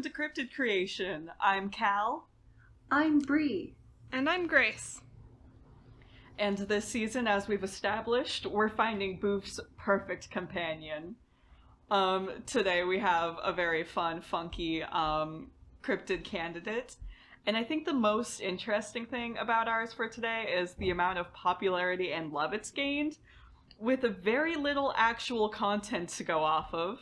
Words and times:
and 0.00 0.06
welcome 0.16 0.32
to 0.34 0.42
Cryptid 0.44 0.54
Creation. 0.54 1.30
I'm 1.40 1.68
Cal, 1.68 2.28
I'm 2.90 3.18
Bree. 3.18 3.74
And 4.12 4.30
I'm 4.30 4.46
Grace. 4.46 5.00
and 6.38 6.56
this 6.56 6.86
season, 6.86 7.26
as 7.26 7.48
we've 7.48 7.64
established, 7.64 8.46
we're 8.46 8.70
finding 8.70 9.20
Boof's 9.20 9.60
perfect 9.76 10.30
companion. 10.30 11.16
Um, 11.90 12.30
today 12.46 12.84
we 12.84 12.98
have 12.98 13.36
a 13.44 13.52
very 13.52 13.84
fun, 13.84 14.22
funky 14.22 14.82
um, 14.82 15.50
cryptid 15.82 16.24
candidate. 16.24 16.96
And 17.44 17.54
I 17.56 17.64
think 17.64 17.84
the 17.84 17.92
most 17.92 18.40
interesting 18.40 19.04
thing 19.04 19.36
about 19.36 19.68
ours 19.68 19.92
for 19.92 20.08
today 20.08 20.54
is 20.56 20.72
the 20.74 20.90
amount 20.90 21.18
of 21.18 21.32
popularity 21.34 22.12
and 22.12 22.32
love 22.32 22.54
it's 22.54 22.70
gained 22.70 23.18
with 23.78 24.00
very 24.22 24.56
little 24.56 24.94
actual 24.96 25.50
content 25.50 26.08
to 26.10 26.24
go 26.24 26.38
off 26.42 26.72
of. 26.72 27.00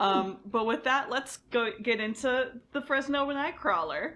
Um, 0.00 0.38
but 0.44 0.66
with 0.66 0.84
that, 0.84 1.10
let's 1.10 1.36
go 1.50 1.70
get 1.82 2.00
into 2.00 2.52
the 2.72 2.80
Fresno 2.80 3.26
Nightcrawler. 3.26 4.14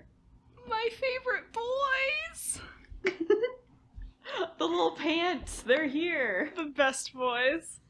My 0.69 0.89
favorite 0.93 1.53
boys! 1.53 2.61
The 4.59 4.67
little 4.67 4.93
pants, 4.93 5.63
they're 5.63 5.87
here. 5.87 6.53
The 6.55 6.67
best 6.67 7.15
boys. 7.15 7.81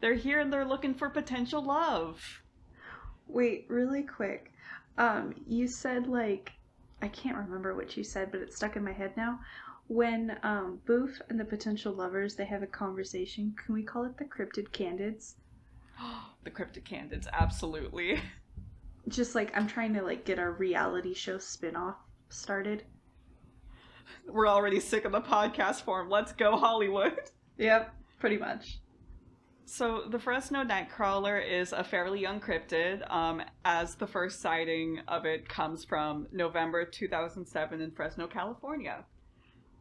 They're 0.00 0.14
here 0.14 0.40
and 0.40 0.52
they're 0.52 0.64
looking 0.64 0.94
for 0.94 1.08
potential 1.08 1.62
love. 1.62 2.42
Wait, 3.26 3.66
really 3.68 4.02
quick. 4.02 4.52
Um, 4.98 5.34
you 5.46 5.66
said 5.66 6.06
like 6.06 6.52
I 7.00 7.08
can't 7.08 7.36
remember 7.36 7.74
what 7.74 7.96
you 7.96 8.04
said, 8.04 8.30
but 8.30 8.40
it's 8.40 8.56
stuck 8.56 8.76
in 8.76 8.84
my 8.84 8.92
head 8.92 9.16
now. 9.16 9.40
When 9.86 10.36
um 10.42 10.80
Boof 10.84 11.20
and 11.28 11.40
the 11.40 11.44
potential 11.44 11.92
lovers 11.92 12.34
they 12.34 12.44
have 12.44 12.62
a 12.62 12.66
conversation, 12.66 13.54
can 13.56 13.74
we 13.74 13.82
call 13.82 14.04
it 14.04 14.16
the 14.18 14.24
cryptid 14.24 14.72
candids? 14.72 15.36
the 16.44 16.50
cryptic 16.50 16.84
candidates, 16.84 17.26
absolutely. 17.32 18.20
Just 19.08 19.34
like 19.34 19.56
I'm 19.56 19.66
trying 19.66 19.94
to 19.94 20.02
like 20.02 20.24
get 20.24 20.38
our 20.38 20.52
reality 20.52 21.14
show 21.14 21.38
spin-off 21.38 21.96
started. 22.28 22.84
We're 24.26 24.48
already 24.48 24.80
sick 24.80 25.04
of 25.04 25.12
the 25.12 25.20
podcast 25.20 25.82
form. 25.82 26.08
Let's 26.08 26.32
go, 26.32 26.56
Hollywood. 26.56 27.18
Yep, 27.56 27.94
pretty 28.18 28.36
much. 28.36 28.80
So, 29.64 30.08
the 30.10 30.18
Fresno 30.18 30.64
Nightcrawler 30.64 31.40
is 31.40 31.72
a 31.72 31.84
fairly 31.84 32.20
young 32.20 32.40
cryptid, 32.40 33.08
um, 33.08 33.42
as 33.64 33.94
the 33.94 34.08
first 34.08 34.40
sighting 34.40 35.00
of 35.06 35.24
it 35.24 35.48
comes 35.48 35.84
from 35.84 36.26
November 36.32 36.84
2007 36.84 37.80
in 37.80 37.92
Fresno, 37.92 38.26
California. 38.26 39.04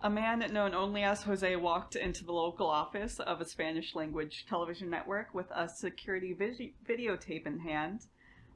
A 0.04 0.10
man 0.10 0.46
known 0.52 0.74
only 0.74 1.04
as 1.04 1.22
Jose 1.22 1.56
walked 1.56 1.96
into 1.96 2.26
the 2.26 2.34
local 2.34 2.68
office 2.68 3.22
of 3.22 3.40
a 3.40 3.46
Spanish 3.46 3.96
language 3.96 4.46
television 4.50 4.90
network 4.90 5.34
with 5.34 5.50
a 5.52 5.70
security 5.70 6.34
visi- 6.34 6.76
videotape 6.86 7.48
in 7.48 7.58
hand. 7.60 8.08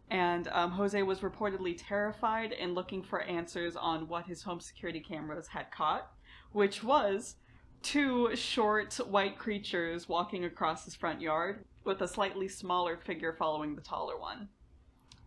And 0.10 0.50
um, 0.50 0.72
Jose 0.72 1.02
was 1.04 1.22
reportedly 1.22 1.76
terrified 1.78 2.52
and 2.52 2.76
looking 2.76 3.02
for 3.02 3.22
answers 3.22 3.78
on 3.78 4.10
what 4.10 4.26
his 4.26 4.44
home 4.44 4.60
security 4.60 5.00
cameras 5.00 5.48
had 5.48 5.72
caught, 5.72 6.12
which 6.52 6.84
was 6.84 7.36
two 7.82 8.36
short 8.36 8.96
white 8.96 9.38
creatures 9.38 10.10
walking 10.10 10.44
across 10.44 10.84
his 10.84 10.96
front 10.96 11.22
yard 11.22 11.64
with 11.86 12.02
a 12.02 12.08
slightly 12.10 12.50
smaller 12.50 12.98
figure 12.98 13.34
following 13.40 13.74
the 13.74 13.82
taller 13.82 14.20
one. 14.20 14.50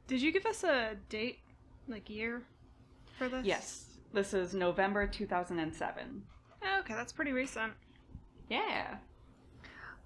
Did 0.06 0.20
you 0.20 0.32
give 0.32 0.44
us 0.44 0.64
a 0.64 0.96
date, 1.08 1.38
like 1.88 2.10
year, 2.10 2.42
for 3.16 3.28
this? 3.30 3.46
Yes, 3.46 3.86
this 4.12 4.34
is 4.34 4.54
November 4.54 5.06
2007. 5.06 6.22
Oh, 6.62 6.80
okay, 6.80 6.94
that's 6.94 7.12
pretty 7.12 7.32
recent. 7.32 7.72
Yeah. 8.48 8.96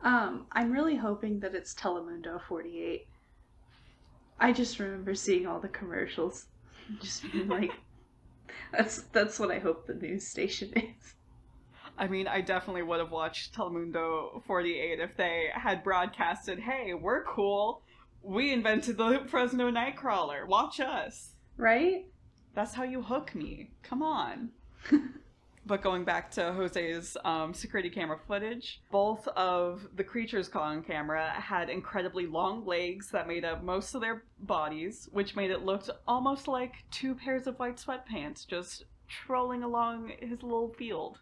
Um, 0.03 0.47
I'm 0.53 0.71
really 0.71 0.97
hoping 0.97 1.41
that 1.41 1.55
it's 1.55 1.75
Telemundo 1.75 2.41
48. 2.47 3.07
I 4.39 4.53
just 4.53 4.79
remember 4.79 5.15
seeing 5.15 5.47
all 5.47 5.61
the 5.61 5.69
commercials. 5.69 6.47
Just 7.01 7.33
being 7.33 7.49
like 7.49 7.73
that's 8.73 9.03
that's 9.13 9.39
what 9.39 9.51
I 9.51 9.59
hope 9.59 9.87
the 9.87 9.95
news 9.95 10.27
station 10.27 10.71
is. 10.77 11.15
I 11.97 12.09
mean, 12.09 12.27
I 12.27 12.41
definitely 12.41 12.83
would 12.83 12.99
have 12.99 13.13
watched 13.13 13.55
Telemundo 13.55 14.43
48 14.45 15.01
if 15.01 15.17
they 15.17 15.49
had 15.55 15.85
broadcasted, 15.85 16.59
hey, 16.59 16.93
we're 16.93 17.25
cool. 17.25 17.83
We 18.23 18.53
invented 18.53 18.99
the 18.99 19.25
Fresno 19.29 19.71
Nightcrawler. 19.71 20.47
Watch 20.47 20.81
us. 20.81 21.37
Right? 21.57 22.07
That's 22.55 22.75
how 22.75 22.85
you 22.85 23.03
hook 23.03 23.35
me. 23.35 23.71
Come 23.83 24.03
on. 24.03 24.51
but 25.67 25.83
going 25.83 26.05
back 26.05 26.31
to 26.33 26.53
Jose's 26.53 27.17
um, 27.25 27.53
security 27.53 27.91
camera 27.91 28.19
footage, 28.27 28.81
both 28.91 29.27
of 29.29 29.89
the 29.97 30.05
creatures 30.05 30.49
caught 30.49 30.69
on 30.69 30.83
camera 30.83 31.31
had 31.31 31.69
incredibly 31.69 32.27
long 32.27 32.65
legs 32.65 33.11
that 33.11 33.27
made 33.27 33.45
up 33.45 33.63
most 33.63 33.95
of 33.95 34.01
their 34.01 34.23
bodies, 34.41 35.09
which 35.13 35.37
made 35.37 35.51
it 35.51 35.65
look 35.65 35.85
almost 36.07 36.47
like 36.47 36.85
two 36.91 37.15
pairs 37.15 37.47
of 37.47 37.59
white 37.59 37.77
sweatpants 37.77 38.47
just 38.47 38.85
trolling 39.09 39.63
along 39.63 40.13
his 40.21 40.43
little 40.43 40.73
field. 40.79 41.19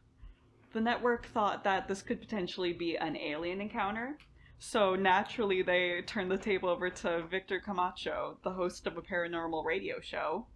The 0.73 0.81
network 0.81 1.27
thought 1.27 1.65
that 1.65 1.89
this 1.89 2.03
could 2.03 2.21
potentially 2.21 2.73
be 2.73 2.97
an 2.97 3.17
alien 3.17 3.61
encounter, 3.61 4.17
so 4.59 4.95
naturally 4.95 5.63
they 5.63 6.03
turned 6.07 6.31
the 6.31 6.39
table 6.39 6.69
over 6.69 6.89
to 6.89 7.27
Victor 7.31 7.61
Camacho, 7.61 8.39
the 8.43 8.53
host 8.53 8.87
of 8.87 8.97
a 8.97 9.03
paranormal 9.03 9.65
radio 9.65 10.01
show. 10.01 10.47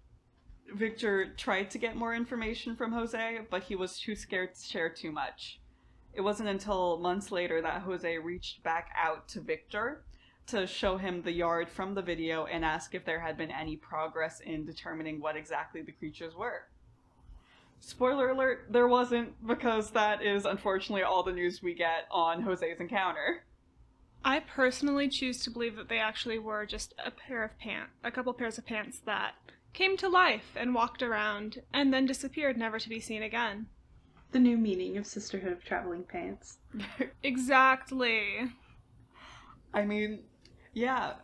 Victor 0.75 1.33
tried 1.37 1.71
to 1.71 1.79
get 1.79 1.97
more 1.97 2.15
information 2.15 2.77
from 2.77 2.93
Jose, 2.93 3.41
but 3.51 3.63
he 3.63 3.77
was 3.77 3.99
too 3.99 4.15
scared 4.15 4.55
to 4.55 4.63
share 4.63 4.89
too 4.89 5.13
much. 5.13 5.61
It 6.13 6.21
wasn't 6.21 6.49
until 6.49 6.99
months 6.99 7.31
later 7.31 7.61
that 7.63 7.83
Jose 7.83 8.19
reached 8.19 8.63
back 8.63 8.91
out 8.97 9.29
to 9.29 9.41
Victor 9.41 10.05
to 10.47 10.67
show 10.67 10.97
him 10.97 11.23
the 11.23 11.33
yard 11.33 11.69
from 11.69 11.95
the 11.95 12.03
video 12.03 12.47
and 12.47 12.65
ask 12.65 12.95
if 12.95 13.05
there 13.05 13.21
had 13.21 13.37
been 13.37 13.51
any 13.51 13.77
progress 13.77 14.41
in 14.41 14.65
determining 14.65 15.21
what 15.21 15.37
exactly 15.37 15.83
the 15.83 15.93
creatures 15.93 16.35
were. 16.35 16.67
Spoiler 17.81 18.31
alert, 18.31 18.67
there 18.71 18.89
wasn't, 18.89 19.47
because 19.47 19.91
that 19.91 20.23
is 20.23 20.47
unfortunately 20.47 21.03
all 21.03 21.23
the 21.23 21.33
news 21.33 21.63
we 21.63 21.75
get 21.75 22.07
on 22.11 22.43
Jose's 22.43 22.81
encounter. 22.81 23.45
I 24.25 24.41
personally 24.41 25.09
choose 25.09 25.43
to 25.45 25.51
believe 25.51 25.77
that 25.77 25.89
they 25.89 25.99
actually 25.99 26.39
were 26.39 26.65
just 26.65 26.95
a 27.05 27.11
pair 27.11 27.45
of 27.45 27.59
pants, 27.59 27.93
a 28.03 28.11
couple 28.11 28.33
pairs 28.33 28.59
of 28.59 28.67
pants 28.67 29.01
that 29.05 29.35
came 29.77 29.97
to 29.99 30.09
life 30.09 30.57
and 30.57 30.75
walked 30.75 31.03
around 31.03 31.63
and 31.73 31.93
then 31.93 32.07
disappeared, 32.07 32.57
never 32.57 32.79
to 32.81 32.89
be 32.89 32.99
seen 32.99 33.23
again. 33.23 33.67
The 34.33 34.41
new 34.41 34.57
meaning 34.57 34.97
of 34.97 35.07
Sisterhood 35.07 35.53
of 35.53 35.63
Traveling 35.63 36.03
Pants. 36.05 36.59
Exactly. 37.23 38.51
I 39.75 39.85
mean, 39.85 40.21
yeah, 40.73 41.15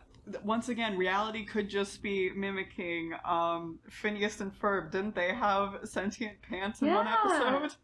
once 0.43 0.69
again, 0.69 0.97
reality 0.97 1.43
could 1.45 1.67
just 1.69 2.01
be 2.03 2.29
mimicking 2.35 3.13
um, 3.25 3.79
Phineas 3.89 4.39
and 4.41 4.57
Ferb. 4.57 4.91
Didn't 4.91 5.15
they 5.15 5.33
have 5.33 5.79
sentient 5.83 6.41
pants 6.47 6.81
in 6.81 6.93
one 6.93 7.05
Yeah. 7.07 7.17
episode? 7.25 7.75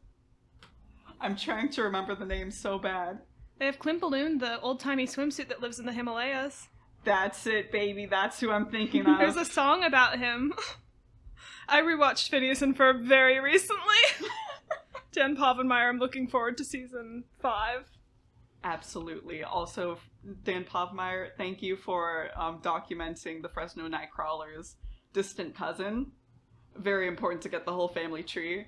I'm 1.19 1.35
trying 1.35 1.69
to 1.71 1.83
remember 1.83 2.15
the 2.15 2.25
name 2.25 2.51
so 2.51 2.77
bad. 2.77 3.19
They 3.57 3.65
have 3.65 3.79
Klimpaloon, 3.79 4.39
the 4.39 4.59
old 4.61 4.79
timey 4.79 5.05
swimsuit 5.07 5.49
that 5.49 5.61
lives 5.61 5.79
in 5.79 5.85
the 5.85 5.91
Himalayas. 5.91 6.67
That's 7.09 7.47
it, 7.47 7.71
baby. 7.71 8.05
That's 8.05 8.39
who 8.39 8.51
I'm 8.51 8.67
thinking 8.67 9.01
of. 9.07 9.17
There's 9.17 9.35
a 9.35 9.43
song 9.43 9.83
about 9.83 10.19
him. 10.19 10.53
I 11.67 11.81
rewatched 11.81 12.29
Phineas 12.29 12.61
and 12.61 12.77
Ferb 12.77 13.03
very 13.03 13.39
recently. 13.39 14.27
Dan 15.11 15.35
Povenmire, 15.35 15.89
I'm 15.89 15.97
looking 15.97 16.27
forward 16.27 16.57
to 16.57 16.63
season 16.63 17.23
five. 17.41 17.85
Absolutely. 18.63 19.43
Also, 19.43 19.97
Dan 20.43 20.65
Povenmire, 20.65 21.29
thank 21.35 21.63
you 21.63 21.77
for 21.77 22.29
um, 22.35 22.61
documenting 22.61 23.41
the 23.41 23.49
Fresno 23.49 23.89
Nightcrawler's 23.89 24.75
distant 25.11 25.55
cousin. 25.55 26.11
Very 26.75 27.07
important 27.07 27.41
to 27.41 27.49
get 27.49 27.65
the 27.65 27.73
whole 27.73 27.87
family 27.87 28.21
tree. 28.21 28.67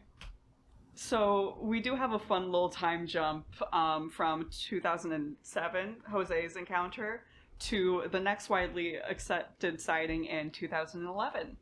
So, 0.95 1.59
we 1.61 1.79
do 1.79 1.95
have 1.95 2.13
a 2.13 2.19
fun 2.19 2.45
little 2.45 2.69
time 2.69 3.05
jump 3.05 3.45
um, 3.71 4.09
from 4.09 4.49
2007, 4.51 5.95
Jose's 6.09 6.55
encounter, 6.55 7.23
to 7.61 8.03
the 8.11 8.19
next 8.19 8.49
widely 8.49 8.95
accepted 8.95 9.79
sighting 9.79 10.25
in 10.25 10.49
2011. 10.51 11.57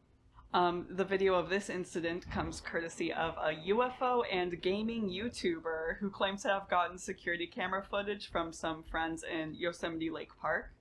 Um, 0.52 0.88
the 0.90 1.06
video 1.06 1.36
of 1.36 1.50
this 1.50 1.70
incident 1.70 2.30
comes 2.32 2.60
courtesy 2.60 3.14
of 3.14 3.36
a 3.38 3.54
UFO 3.70 4.24
and 4.32 4.60
gaming 4.62 5.08
YouTuber 5.08 5.98
who 6.00 6.10
claims 6.10 6.42
to 6.42 6.50
have 6.50 6.70
gotten 6.70 6.98
security 6.98 7.46
camera 7.46 7.84
footage 7.84 8.32
from 8.32 8.52
some 8.52 8.84
friends 8.84 9.24
in 9.24 9.54
Yosemite 9.54 10.10
Lake 10.10 10.32
Park. 10.42 10.72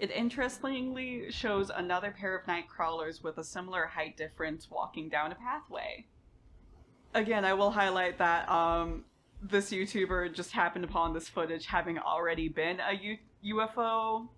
It 0.00 0.10
interestingly 0.10 1.30
shows 1.30 1.70
another 1.70 2.10
pair 2.10 2.36
of 2.36 2.46
night 2.48 2.68
crawlers 2.68 3.22
with 3.22 3.38
a 3.38 3.44
similar 3.44 3.86
height 3.86 4.16
difference 4.16 4.68
walking 4.68 5.08
down 5.08 5.30
a 5.30 5.36
pathway. 5.36 6.06
Again, 7.14 7.44
I 7.44 7.54
will 7.54 7.70
highlight 7.70 8.18
that 8.18 8.48
um, 8.48 9.04
this 9.40 9.70
YouTuber 9.70 10.34
just 10.34 10.50
happened 10.50 10.84
upon 10.84 11.12
this 11.12 11.28
footage 11.28 11.66
having 11.66 11.98
already 11.98 12.48
been 12.48 12.80
a 12.80 12.94
U- 12.94 13.18
UFO 13.44 14.28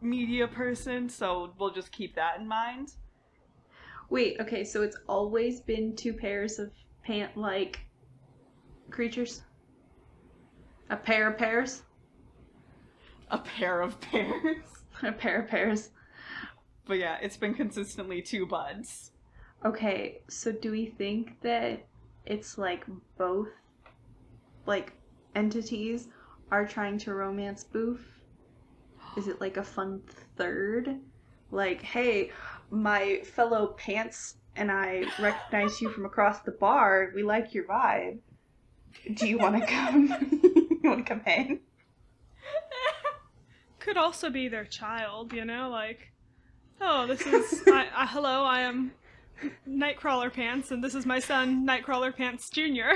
media 0.00 0.46
person, 0.46 1.08
so 1.08 1.52
we'll 1.58 1.72
just 1.72 1.92
keep 1.92 2.14
that 2.14 2.38
in 2.38 2.46
mind. 2.46 2.92
Wait, 4.08 4.36
okay, 4.40 4.62
so 4.62 4.82
it's 4.82 4.96
always 5.08 5.60
been 5.60 5.96
two 5.96 6.12
pairs 6.12 6.58
of 6.58 6.70
pant 7.02 7.36
like 7.36 7.80
creatures? 8.90 9.42
A 10.90 10.96
pair 10.96 11.28
of 11.28 11.38
pairs? 11.38 11.82
A 13.30 13.38
pair 13.38 13.80
of 13.80 14.00
pairs. 14.00 14.64
A 15.02 15.12
pair 15.12 15.42
of 15.42 15.48
pairs. 15.48 15.90
But 16.86 16.98
yeah, 16.98 17.18
it's 17.20 17.36
been 17.36 17.52
consistently 17.52 18.22
two 18.22 18.46
buds. 18.46 19.10
Okay, 19.64 20.20
so 20.28 20.52
do 20.52 20.70
we 20.70 20.86
think 20.86 21.40
that 21.42 21.84
it's 22.24 22.56
like 22.56 22.84
both 23.18 23.48
like 24.64 24.92
entities 25.34 26.08
are 26.50 26.66
trying 26.66 26.98
to 26.98 27.14
romance 27.14 27.64
Boof? 27.64 28.15
Is 29.16 29.28
it 29.28 29.40
like 29.40 29.56
a 29.56 29.62
fun 29.62 30.02
third? 30.36 31.00
Like, 31.50 31.80
hey, 31.82 32.30
my 32.70 33.20
fellow 33.24 33.68
pants 33.78 34.36
and 34.56 34.70
I 34.70 35.04
recognize 35.18 35.80
you 35.80 35.90
from 35.90 36.04
across 36.04 36.40
the 36.40 36.52
bar. 36.52 37.12
We 37.14 37.22
like 37.22 37.54
your 37.54 37.64
vibe. 37.64 38.18
Do 39.14 39.26
you 39.26 39.38
want 39.38 39.60
to 39.60 39.66
come? 39.66 40.08
you 40.42 40.80
want 40.84 41.06
to 41.06 41.14
come 41.14 41.20
hang? 41.24 41.60
Could 43.78 43.96
also 43.96 44.30
be 44.30 44.48
their 44.48 44.64
child, 44.64 45.32
you 45.32 45.44
know, 45.44 45.70
like, 45.70 46.12
oh, 46.80 47.06
this 47.06 47.20
is 47.26 47.62
I, 47.68 47.86
I, 47.94 48.02
uh, 48.02 48.06
hello, 48.08 48.44
I 48.44 48.60
am 48.60 48.92
Nightcrawler 49.68 50.32
Pants, 50.32 50.70
and 50.70 50.82
this 50.82 50.94
is 50.94 51.06
my 51.06 51.20
son, 51.20 51.66
Nightcrawler 51.66 52.14
Pants 52.14 52.50
Junior. 52.50 52.94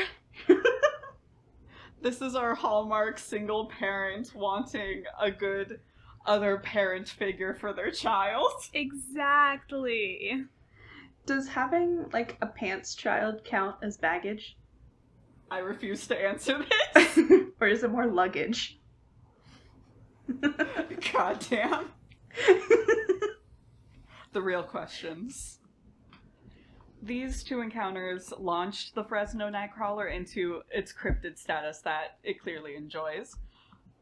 This 2.02 2.22
is 2.22 2.34
our 2.34 2.54
hallmark 2.54 3.18
single 3.18 3.66
parent 3.66 4.34
wanting 4.34 5.04
a 5.20 5.30
good 5.30 5.80
other 6.26 6.58
parent 6.58 7.08
figure 7.08 7.54
for 7.54 7.72
their 7.72 7.90
child. 7.90 8.50
Exactly. 8.74 10.44
Does 11.26 11.48
having 11.48 12.06
like 12.12 12.36
a 12.40 12.46
pants 12.46 12.94
child 12.94 13.44
count 13.44 13.76
as 13.82 13.96
baggage? 13.96 14.56
I 15.50 15.58
refuse 15.58 16.06
to 16.08 16.16
answer 16.20 16.64
this. 16.94 17.18
or 17.60 17.68
is 17.68 17.82
it 17.84 17.90
more 17.90 18.06
luggage? 18.06 18.78
God 21.12 21.44
damn. 21.50 21.86
The 24.32 24.40
real 24.40 24.62
questions. 24.62 25.58
These 27.02 27.42
two 27.42 27.60
encounters 27.60 28.32
launched 28.38 28.94
the 28.94 29.02
Fresno 29.04 29.50
Nightcrawler 29.50 30.14
into 30.14 30.62
its 30.70 30.92
cryptid 30.92 31.38
status 31.38 31.80
that 31.80 32.18
it 32.22 32.40
clearly 32.40 32.76
enjoys. 32.76 33.34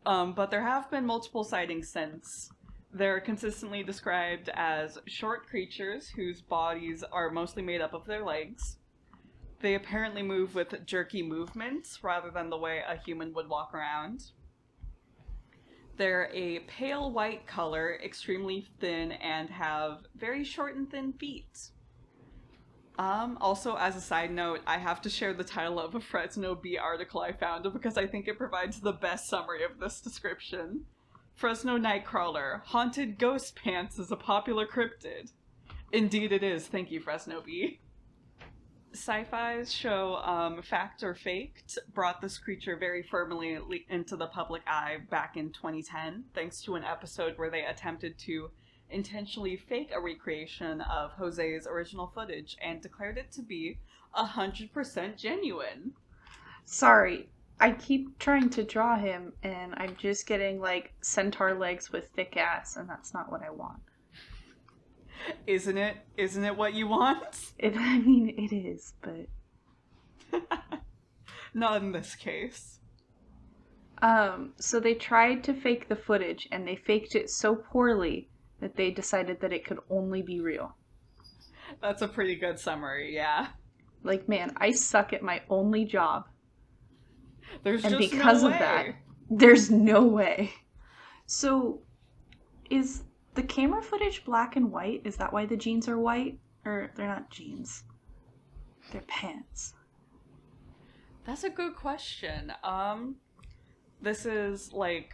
Um, 0.06 0.32
but 0.32 0.50
there 0.50 0.62
have 0.62 0.90
been 0.90 1.04
multiple 1.04 1.44
sightings 1.44 1.88
since. 1.88 2.50
They're 2.92 3.20
consistently 3.20 3.82
described 3.82 4.48
as 4.54 4.98
short 5.06 5.46
creatures 5.46 6.08
whose 6.08 6.40
bodies 6.40 7.04
are 7.12 7.30
mostly 7.30 7.62
made 7.62 7.80
up 7.80 7.92
of 7.92 8.06
their 8.06 8.24
legs. 8.24 8.78
They 9.60 9.74
apparently 9.74 10.22
move 10.22 10.54
with 10.54 10.86
jerky 10.86 11.22
movements 11.22 12.02
rather 12.02 12.30
than 12.30 12.48
the 12.48 12.56
way 12.56 12.82
a 12.86 12.96
human 12.96 13.34
would 13.34 13.48
walk 13.48 13.74
around. 13.74 14.30
They're 15.96 16.30
a 16.32 16.60
pale 16.60 17.10
white 17.10 17.46
color, 17.46 17.98
extremely 18.02 18.68
thin, 18.78 19.12
and 19.12 19.50
have 19.50 20.06
very 20.14 20.44
short 20.44 20.76
and 20.76 20.88
thin 20.88 21.12
feet. 21.12 21.70
Um, 22.98 23.38
also, 23.40 23.76
as 23.76 23.94
a 23.94 24.00
side 24.00 24.32
note, 24.32 24.60
I 24.66 24.76
have 24.76 25.00
to 25.02 25.10
share 25.10 25.32
the 25.32 25.44
title 25.44 25.78
of 25.78 25.94
a 25.94 26.00
Fresno 26.00 26.56
Bee 26.56 26.76
article 26.76 27.20
I 27.20 27.30
found 27.30 27.72
because 27.72 27.96
I 27.96 28.08
think 28.08 28.26
it 28.26 28.36
provides 28.36 28.80
the 28.80 28.92
best 28.92 29.28
summary 29.28 29.62
of 29.62 29.78
this 29.78 30.00
description. 30.00 30.84
Fresno 31.36 31.78
Nightcrawler, 31.78 32.62
haunted 32.64 33.16
ghost 33.16 33.54
pants 33.54 34.00
is 34.00 34.10
a 34.10 34.16
popular 34.16 34.66
cryptid. 34.66 35.30
Indeed, 35.92 36.32
it 36.32 36.42
is. 36.42 36.66
Thank 36.66 36.90
you, 36.90 36.98
Fresno 36.98 37.40
Bee. 37.40 37.80
Syfy's 38.92 39.72
show 39.72 40.16
um, 40.16 40.60
Fact 40.62 41.04
or 41.04 41.14
Faked 41.14 41.78
brought 41.94 42.20
this 42.20 42.36
creature 42.36 42.76
very 42.76 43.04
firmly 43.04 43.58
into 43.88 44.16
the 44.16 44.26
public 44.26 44.62
eye 44.66 44.96
back 45.08 45.36
in 45.36 45.52
2010, 45.52 46.24
thanks 46.34 46.60
to 46.62 46.74
an 46.74 46.82
episode 46.82 47.34
where 47.36 47.50
they 47.50 47.64
attempted 47.64 48.18
to 48.18 48.50
intentionally 48.90 49.56
fake 49.56 49.90
a 49.94 50.00
recreation 50.00 50.80
of 50.82 51.12
Jose's 51.12 51.66
original 51.66 52.06
footage 52.14 52.56
and 52.62 52.80
declared 52.80 53.18
it 53.18 53.30
to 53.32 53.42
be 53.42 53.78
100% 54.16 55.16
genuine. 55.16 55.92
Sorry, 56.64 57.28
I 57.60 57.72
keep 57.72 58.18
trying 58.18 58.50
to 58.50 58.62
draw 58.64 58.96
him 58.96 59.32
and 59.42 59.74
I'm 59.76 59.96
just 59.96 60.26
getting 60.26 60.60
like 60.60 60.92
centaur 61.02 61.54
legs 61.54 61.90
with 61.92 62.08
thick 62.10 62.36
ass, 62.36 62.76
and 62.76 62.88
that's 62.88 63.12
not 63.14 63.30
what 63.30 63.42
I 63.42 63.50
want. 63.50 63.80
Isn't 65.46 65.76
it? 65.78 65.96
Isn't 66.16 66.44
it 66.44 66.56
what 66.56 66.74
you 66.74 66.86
want? 66.86 67.52
It, 67.58 67.76
I 67.76 67.98
mean, 67.98 68.28
it 68.38 68.54
is, 68.54 68.94
but 69.02 69.26
Not 71.54 71.82
in 71.82 71.92
this 71.92 72.14
case. 72.14 72.78
um. 74.02 74.54
So 74.60 74.78
they 74.80 74.94
tried 74.94 75.42
to 75.44 75.54
fake 75.54 75.88
the 75.88 75.96
footage, 75.96 76.46
and 76.52 76.66
they 76.66 76.76
faked 76.76 77.14
it 77.16 77.30
so 77.30 77.56
poorly 77.56 78.28
that 78.60 78.76
they 78.76 78.90
decided 78.90 79.40
that 79.40 79.52
it 79.52 79.64
could 79.64 79.78
only 79.90 80.22
be 80.22 80.40
real. 80.40 80.76
That's 81.80 82.02
a 82.02 82.08
pretty 82.08 82.36
good 82.36 82.58
summary, 82.58 83.14
yeah. 83.14 83.48
Like, 84.02 84.28
man, 84.28 84.52
I 84.56 84.70
suck 84.72 85.12
at 85.12 85.22
my 85.22 85.42
only 85.50 85.84
job, 85.84 86.24
There's 87.62 87.84
and 87.84 87.98
just 87.98 88.10
because 88.10 88.42
no 88.42 88.48
of 88.48 88.54
way. 88.54 88.58
that, 88.58 88.86
there's 89.30 89.70
no 89.70 90.04
way. 90.04 90.52
So, 91.26 91.82
is 92.70 93.02
the 93.34 93.42
camera 93.42 93.82
footage 93.82 94.24
black 94.24 94.56
and 94.56 94.70
white? 94.72 95.02
Is 95.04 95.16
that 95.16 95.32
why 95.32 95.46
the 95.46 95.56
jeans 95.56 95.88
are 95.88 95.98
white? 95.98 96.38
Or 96.64 96.90
they're 96.96 97.06
not 97.08 97.30
jeans? 97.30 97.84
They're 98.92 99.02
pants. 99.02 99.74
That's 101.26 101.44
a 101.44 101.50
good 101.50 101.76
question. 101.76 102.52
Um, 102.64 103.16
this 104.00 104.24
is 104.24 104.72
like 104.72 105.12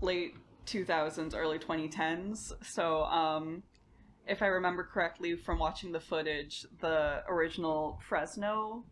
late 0.00 0.34
2000s, 0.68 1.34
early 1.34 1.58
2010s. 1.58 2.52
So, 2.62 3.04
um, 3.04 3.62
if 4.26 4.42
I 4.42 4.46
remember 4.46 4.84
correctly 4.84 5.36
from 5.36 5.58
watching 5.58 5.92
the 5.92 6.00
footage, 6.00 6.66
the 6.80 7.22
original 7.28 7.98
Fresno 8.06 8.84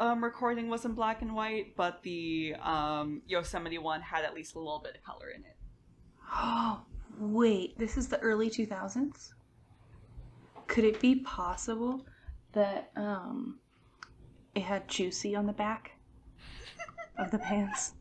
um, 0.00 0.24
recording 0.24 0.68
was 0.68 0.84
in 0.86 0.94
black 0.94 1.20
and 1.22 1.34
white, 1.34 1.76
but 1.76 2.02
the 2.02 2.54
um, 2.62 3.22
Yosemite 3.26 3.78
one 3.78 4.00
had 4.00 4.24
at 4.24 4.34
least 4.34 4.54
a 4.54 4.58
little 4.58 4.80
bit 4.82 4.96
of 4.96 5.04
color 5.04 5.28
in 5.28 5.42
it. 5.42 5.56
Oh, 6.32 6.80
wait, 7.18 7.78
this 7.78 7.96
is 7.96 8.08
the 8.08 8.18
early 8.20 8.48
2000s? 8.48 9.34
Could 10.66 10.84
it 10.84 11.00
be 11.00 11.16
possible 11.16 12.06
that 12.52 12.90
um 12.96 13.58
it 14.54 14.62
had 14.62 14.88
juicy 14.88 15.36
on 15.36 15.46
the 15.46 15.52
back 15.52 15.92
of 17.18 17.30
the 17.30 17.38
pants? 17.38 17.92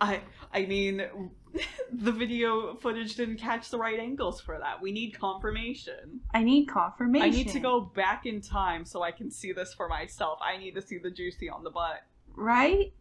I 0.00 0.22
I 0.52 0.64
mean, 0.64 1.06
the 1.92 2.12
video 2.12 2.74
footage 2.76 3.14
didn't 3.16 3.38
catch 3.38 3.70
the 3.70 3.78
right 3.78 3.98
angles 3.98 4.40
for 4.40 4.58
that. 4.58 4.80
We 4.80 4.92
need 4.92 5.18
confirmation. 5.18 6.20
I 6.32 6.42
need 6.42 6.66
confirmation. 6.66 7.26
I 7.26 7.30
need 7.30 7.48
to 7.48 7.60
go 7.60 7.80
back 7.80 8.26
in 8.26 8.40
time 8.40 8.84
so 8.84 9.02
I 9.02 9.10
can 9.10 9.30
see 9.30 9.52
this 9.52 9.74
for 9.74 9.88
myself. 9.88 10.38
I 10.42 10.56
need 10.56 10.74
to 10.76 10.82
see 10.82 10.98
the 10.98 11.10
juicy 11.10 11.48
on 11.48 11.64
the 11.64 11.70
butt. 11.70 12.02
right? 12.36 12.92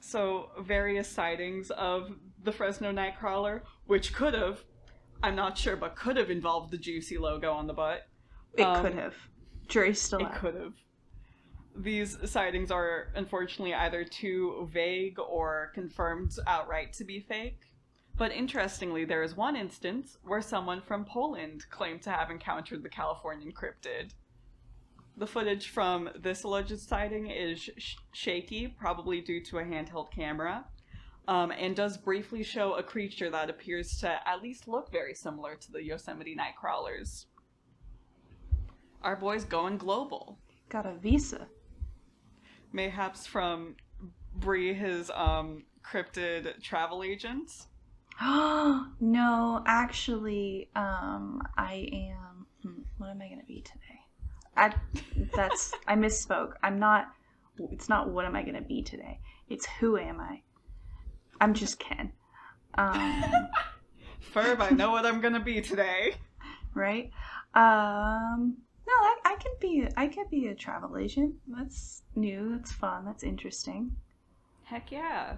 So, 0.00 0.50
various 0.60 1.08
sightings 1.08 1.70
of 1.70 2.10
the 2.42 2.52
Fresno 2.52 2.92
Nightcrawler, 2.92 3.62
which 3.86 4.12
could 4.14 4.34
have, 4.34 4.62
I'm 5.22 5.34
not 5.34 5.56
sure, 5.56 5.76
but 5.76 5.96
could 5.96 6.18
have 6.18 6.30
involved 6.30 6.70
the 6.70 6.76
juicy 6.76 7.16
logo 7.16 7.50
on 7.52 7.66
the 7.66 7.72
butt. 7.72 8.06
It 8.56 8.62
Um, 8.64 8.82
could 8.84 8.94
have. 8.94 9.14
Jury's 9.66 10.00
still 10.00 10.20
It 10.20 10.32
could 10.34 10.54
have. 10.56 10.74
These 11.76 12.30
sightings 12.30 12.70
are 12.70 13.08
unfortunately 13.16 13.74
either 13.74 14.04
too 14.04 14.68
vague 14.72 15.18
or 15.18 15.72
confirmed 15.74 16.36
outright 16.46 16.92
to 16.94 17.04
be 17.04 17.20
fake. 17.20 17.60
But 18.16 18.30
interestingly, 18.30 19.04
there 19.04 19.24
is 19.24 19.36
one 19.36 19.56
instance 19.56 20.18
where 20.22 20.40
someone 20.40 20.80
from 20.80 21.04
Poland 21.04 21.66
claimed 21.70 22.02
to 22.02 22.10
have 22.10 22.30
encountered 22.30 22.84
the 22.84 22.88
Californian 22.88 23.52
cryptid. 23.52 24.12
The 25.16 25.26
footage 25.26 25.68
from 25.68 26.10
this 26.20 26.44
alleged 26.44 26.78
sighting 26.78 27.26
is 27.28 27.58
sh- 27.58 27.96
shaky, 28.12 28.68
probably 28.68 29.20
due 29.20 29.42
to 29.44 29.58
a 29.58 29.64
handheld 29.64 30.12
camera, 30.12 30.64
um, 31.26 31.50
and 31.52 31.74
does 31.74 31.96
briefly 31.96 32.44
show 32.44 32.74
a 32.74 32.82
creature 32.82 33.30
that 33.30 33.50
appears 33.50 33.98
to 34.00 34.28
at 34.28 34.42
least 34.42 34.68
look 34.68 34.92
very 34.92 35.14
similar 35.14 35.56
to 35.56 35.72
the 35.72 35.82
Yosemite 35.82 36.36
Nightcrawlers. 36.36 37.26
Our 39.02 39.16
boy's 39.16 39.44
going 39.44 39.76
global. 39.76 40.38
Got 40.68 40.86
a 40.86 40.94
visa. 40.94 41.48
Mayhaps 42.74 43.26
from 43.26 43.76
Bree, 44.34 44.74
his 44.74 45.10
um 45.14 45.64
cryptid 45.82 46.62
travel 46.62 47.02
agent. 47.02 47.50
no, 48.20 49.62
actually, 49.66 50.68
um, 50.76 51.42
I 51.56 51.88
am. 51.92 52.46
Hmm, 52.62 52.82
what 52.98 53.10
am 53.10 53.22
I 53.22 53.28
gonna 53.28 53.44
be 53.46 53.62
today? 53.62 54.00
I. 54.56 54.74
That's. 55.34 55.72
I 55.86 55.94
misspoke. 55.94 56.52
I'm 56.62 56.78
not. 56.78 57.08
It's 57.70 57.88
not 57.88 58.10
what 58.10 58.24
am 58.24 58.36
I 58.36 58.42
gonna 58.42 58.60
be 58.60 58.82
today. 58.82 59.20
It's 59.48 59.66
who 59.78 59.96
am 59.96 60.20
I? 60.20 60.42
I'm 61.40 61.54
just 61.54 61.78
Ken. 61.78 62.12
Um, 62.76 63.24
Ferb, 64.34 64.60
I 64.60 64.70
know 64.70 64.90
what 64.90 65.06
I'm 65.06 65.20
gonna 65.20 65.40
be 65.40 65.60
today. 65.60 66.14
right? 66.74 67.10
Um, 67.54 68.56
no, 68.86 68.92
I, 68.92 69.16
I 69.24 69.34
could 69.36 69.58
be. 69.60 69.86
I 69.96 70.06
could 70.06 70.30
be 70.30 70.48
a 70.48 70.54
travel 70.54 70.96
agent. 70.96 71.34
That's 71.48 72.02
new. 72.14 72.50
That's 72.50 72.72
fun. 72.72 73.04
That's 73.04 73.22
interesting. 73.22 73.94
Heck 74.64 74.92
yeah. 74.92 75.36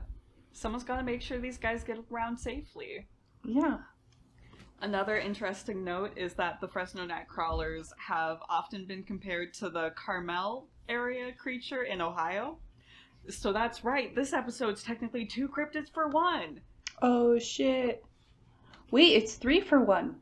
Someone's 0.53 0.85
gotta 0.85 1.03
make 1.03 1.23
sure 1.23 1.39
these 1.39 1.59
guys 1.59 1.85
get 1.85 1.99
around 2.11 2.39
safely. 2.39 3.07
Yeah. 3.45 3.79
Another 4.83 5.17
interesting 5.17 5.85
note 5.85 6.13
is 6.17 6.35
that 6.35 6.61
the 6.61 6.69
Fresno 6.69 7.07
Nightcrawlers 7.07 7.89
have 7.97 8.39
often 8.49 8.85
been 8.85 9.03
compared 9.03 9.55
to 9.55 9.71
the 9.71 9.91
Carmel 9.97 10.69
area 10.89 11.33
creature 11.33 11.85
in 11.85 12.01
Ohio. 12.01 12.59
So 13.29 13.53
that's 13.53 13.85
right, 13.85 14.15
this 14.15 14.33
episode's 14.33 14.83
technically 14.83 15.25
two 15.25 15.49
cryptids 15.49 15.93
for 15.93 16.09
one. 16.09 16.61
Oh 17.01 17.39
shit. 17.39 18.05
Wait, 18.91 19.15
it's 19.15 19.35
three 19.35 19.61
for 19.61 19.81
one. 19.81 20.17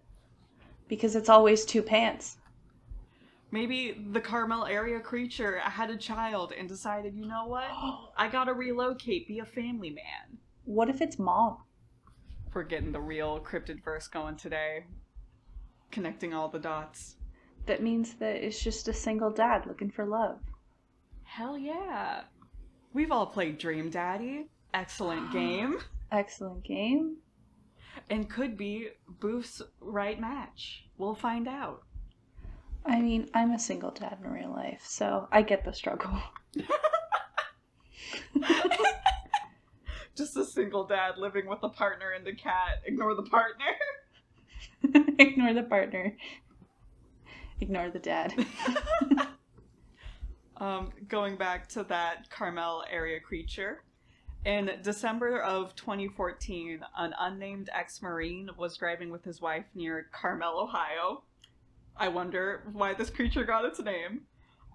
Because 0.88 1.16
it's 1.16 1.28
always 1.28 1.64
two 1.64 1.82
pants. 1.82 2.36
Maybe 3.54 3.96
the 4.10 4.20
Carmel 4.20 4.66
area 4.66 4.98
creature 4.98 5.60
had 5.60 5.88
a 5.88 5.96
child 5.96 6.52
and 6.58 6.68
decided, 6.68 7.14
you 7.14 7.24
know 7.24 7.46
what? 7.46 7.68
I 8.16 8.26
gotta 8.26 8.52
relocate, 8.52 9.28
be 9.28 9.38
a 9.38 9.44
family 9.44 9.90
man. 9.90 10.38
What 10.64 10.88
if 10.88 11.00
it's 11.00 11.20
mom? 11.20 11.58
We're 12.52 12.64
getting 12.64 12.90
the 12.90 13.00
real 13.00 13.38
cryptid 13.38 13.84
verse 13.84 14.08
going 14.08 14.34
today. 14.34 14.86
Connecting 15.92 16.34
all 16.34 16.48
the 16.48 16.58
dots. 16.58 17.14
That 17.66 17.80
means 17.80 18.14
that 18.14 18.44
it's 18.44 18.60
just 18.60 18.88
a 18.88 18.92
single 18.92 19.30
dad 19.30 19.66
looking 19.68 19.92
for 19.92 20.04
love. 20.04 20.40
Hell 21.22 21.56
yeah. 21.56 22.22
We've 22.92 23.12
all 23.12 23.26
played 23.26 23.58
Dream 23.58 23.88
Daddy. 23.88 24.48
Excellent 24.74 25.30
game. 25.32 25.78
Excellent 26.10 26.64
game. 26.64 27.18
And 28.10 28.28
could 28.28 28.56
be 28.56 28.88
Boof's 29.20 29.62
right 29.78 30.20
match. 30.20 30.86
We'll 30.98 31.14
find 31.14 31.46
out. 31.46 31.84
I 32.86 33.00
mean, 33.00 33.30
I'm 33.34 33.52
a 33.52 33.58
single 33.58 33.90
dad 33.90 34.18
in 34.22 34.30
real 34.30 34.50
life, 34.50 34.82
so 34.84 35.28
I 35.32 35.42
get 35.42 35.64
the 35.64 35.72
struggle. 35.72 36.20
Just 40.16 40.36
a 40.36 40.44
single 40.44 40.86
dad 40.86 41.18
living 41.18 41.48
with 41.48 41.60
a 41.62 41.68
partner 41.68 42.10
and 42.10 42.26
a 42.26 42.34
cat. 42.34 42.82
Ignore 42.84 43.14
the 43.14 43.22
partner. 43.22 43.64
Ignore 45.18 45.54
the 45.54 45.62
partner. 45.62 46.16
Ignore 47.60 47.90
the 47.90 47.98
dad. 47.98 48.34
um, 50.58 50.90
going 51.08 51.36
back 51.36 51.68
to 51.70 51.84
that 51.84 52.30
Carmel 52.30 52.84
area 52.90 53.20
creature. 53.20 53.82
In 54.44 54.70
December 54.82 55.40
of 55.40 55.74
2014, 55.74 56.80
an 56.98 57.14
unnamed 57.18 57.70
ex 57.72 58.02
Marine 58.02 58.50
was 58.58 58.76
driving 58.76 59.10
with 59.10 59.24
his 59.24 59.40
wife 59.40 59.64
near 59.74 60.06
Carmel, 60.12 60.60
Ohio. 60.60 61.22
I 61.96 62.08
wonder 62.08 62.62
why 62.72 62.94
this 62.94 63.10
creature 63.10 63.44
got 63.44 63.64
its 63.64 63.80
name. 63.80 64.22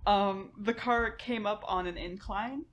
Um, 0.08 0.52
the 0.58 0.74
car 0.74 1.12
came 1.12 1.46
up 1.46 1.64
on 1.68 1.86
an 1.88 1.98
incline, 1.98 2.66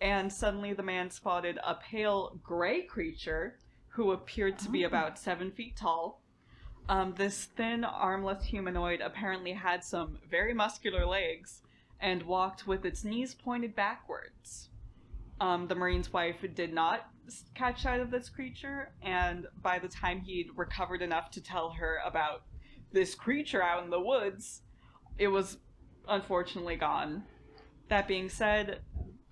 and 0.00 0.32
suddenly 0.32 0.72
the 0.74 0.82
man 0.82 1.10
spotted 1.10 1.58
a 1.64 1.74
pale 1.74 2.38
gray 2.42 2.82
creature 2.82 3.58
who 3.88 4.12
appeared 4.12 4.58
to 4.58 4.68
be 4.70 4.84
Oh. 4.84 4.88
about 4.88 5.18
seven 5.18 5.50
feet 5.50 5.76
tall. 5.76 6.20
Um, 6.88 7.14
this 7.14 7.46
thin, 7.46 7.82
armless 7.84 8.44
humanoid 8.44 9.00
apparently 9.00 9.52
had 9.54 9.82
some 9.82 10.18
very 10.30 10.52
muscular 10.54 11.04
legs 11.06 11.62
and 11.98 12.22
walked 12.22 12.66
with 12.66 12.84
its 12.84 13.02
knees 13.02 13.34
pointed 13.34 13.74
backwards. 13.74 14.68
Um, 15.40 15.66
the 15.66 15.74
Marine's 15.74 16.12
wife 16.12 16.44
did 16.54 16.72
not 16.72 17.10
catch 17.54 17.82
sight 17.82 18.00
of 18.00 18.10
this 18.10 18.28
creature, 18.28 18.92
and 19.02 19.46
by 19.62 19.78
the 19.78 19.88
time 19.88 20.20
he'd 20.20 20.50
recovered 20.54 21.02
enough 21.02 21.30
to 21.32 21.40
tell 21.40 21.70
her 21.70 21.98
about 22.04 22.42
this 22.92 23.14
creature 23.14 23.62
out 23.62 23.84
in 23.84 23.90
the 23.90 24.00
woods, 24.00 24.62
it 25.18 25.28
was 25.28 25.58
unfortunately 26.08 26.76
gone. 26.76 27.24
That 27.88 28.08
being 28.08 28.28
said, 28.28 28.80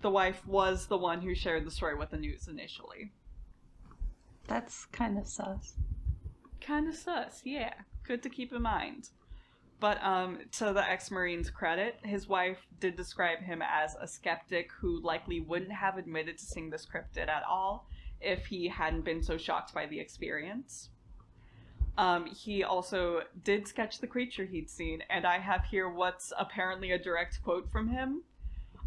the 0.00 0.10
wife 0.10 0.46
was 0.46 0.86
the 0.86 0.98
one 0.98 1.20
who 1.22 1.34
shared 1.34 1.64
the 1.64 1.70
story 1.70 1.94
with 1.94 2.10
the 2.10 2.16
news 2.16 2.48
initially. 2.48 3.12
That's 4.46 4.84
kind 4.86 5.18
of 5.18 5.26
sus. 5.26 5.74
Kind 6.60 6.88
of 6.88 6.94
sus, 6.94 7.40
yeah. 7.44 7.72
Good 8.06 8.22
to 8.22 8.28
keep 8.28 8.52
in 8.52 8.62
mind. 8.62 9.08
But 9.80 10.02
um, 10.02 10.38
to 10.52 10.72
the 10.72 10.88
ex 10.88 11.10
Marine's 11.10 11.50
credit, 11.50 11.96
his 12.04 12.28
wife 12.28 12.58
did 12.80 12.96
describe 12.96 13.40
him 13.40 13.62
as 13.62 13.96
a 14.00 14.06
skeptic 14.06 14.70
who 14.80 15.00
likely 15.02 15.40
wouldn't 15.40 15.72
have 15.72 15.98
admitted 15.98 16.38
to 16.38 16.44
seeing 16.44 16.70
this 16.70 16.86
cryptid 16.86 17.28
at 17.28 17.42
all 17.48 17.88
if 18.20 18.46
he 18.46 18.68
hadn't 18.68 19.04
been 19.04 19.22
so 19.22 19.36
shocked 19.36 19.74
by 19.74 19.86
the 19.86 20.00
experience. 20.00 20.90
Um, 21.96 22.26
he 22.26 22.64
also 22.64 23.22
did 23.44 23.68
sketch 23.68 24.00
the 24.00 24.06
creature 24.06 24.44
he'd 24.44 24.68
seen, 24.68 25.02
and 25.10 25.26
I 25.26 25.38
have 25.38 25.64
here 25.64 25.88
what's 25.88 26.32
apparently 26.38 26.90
a 26.90 26.98
direct 26.98 27.42
quote 27.42 27.70
from 27.70 27.88
him. 27.88 28.22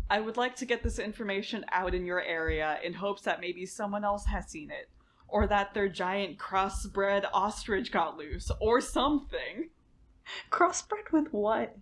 I 0.09 0.19
would 0.19 0.37
like 0.37 0.55
to 0.57 0.65
get 0.65 0.83
this 0.83 0.99
information 0.99 1.65
out 1.71 1.93
in 1.93 2.05
your 2.05 2.21
area 2.21 2.79
in 2.83 2.93
hopes 2.93 3.21
that 3.23 3.41
maybe 3.41 3.65
someone 3.65 4.03
else 4.03 4.25
has 4.25 4.49
seen 4.49 4.71
it 4.71 4.89
or 5.27 5.47
that 5.47 5.73
their 5.73 5.89
giant 5.89 6.37
crossbred 6.37 7.25
ostrich 7.33 7.91
got 7.91 8.17
loose, 8.17 8.51
or 8.59 8.81
something. 8.81 9.69
Crossbred 10.51 11.11
with 11.11 11.27
what? 11.31 11.75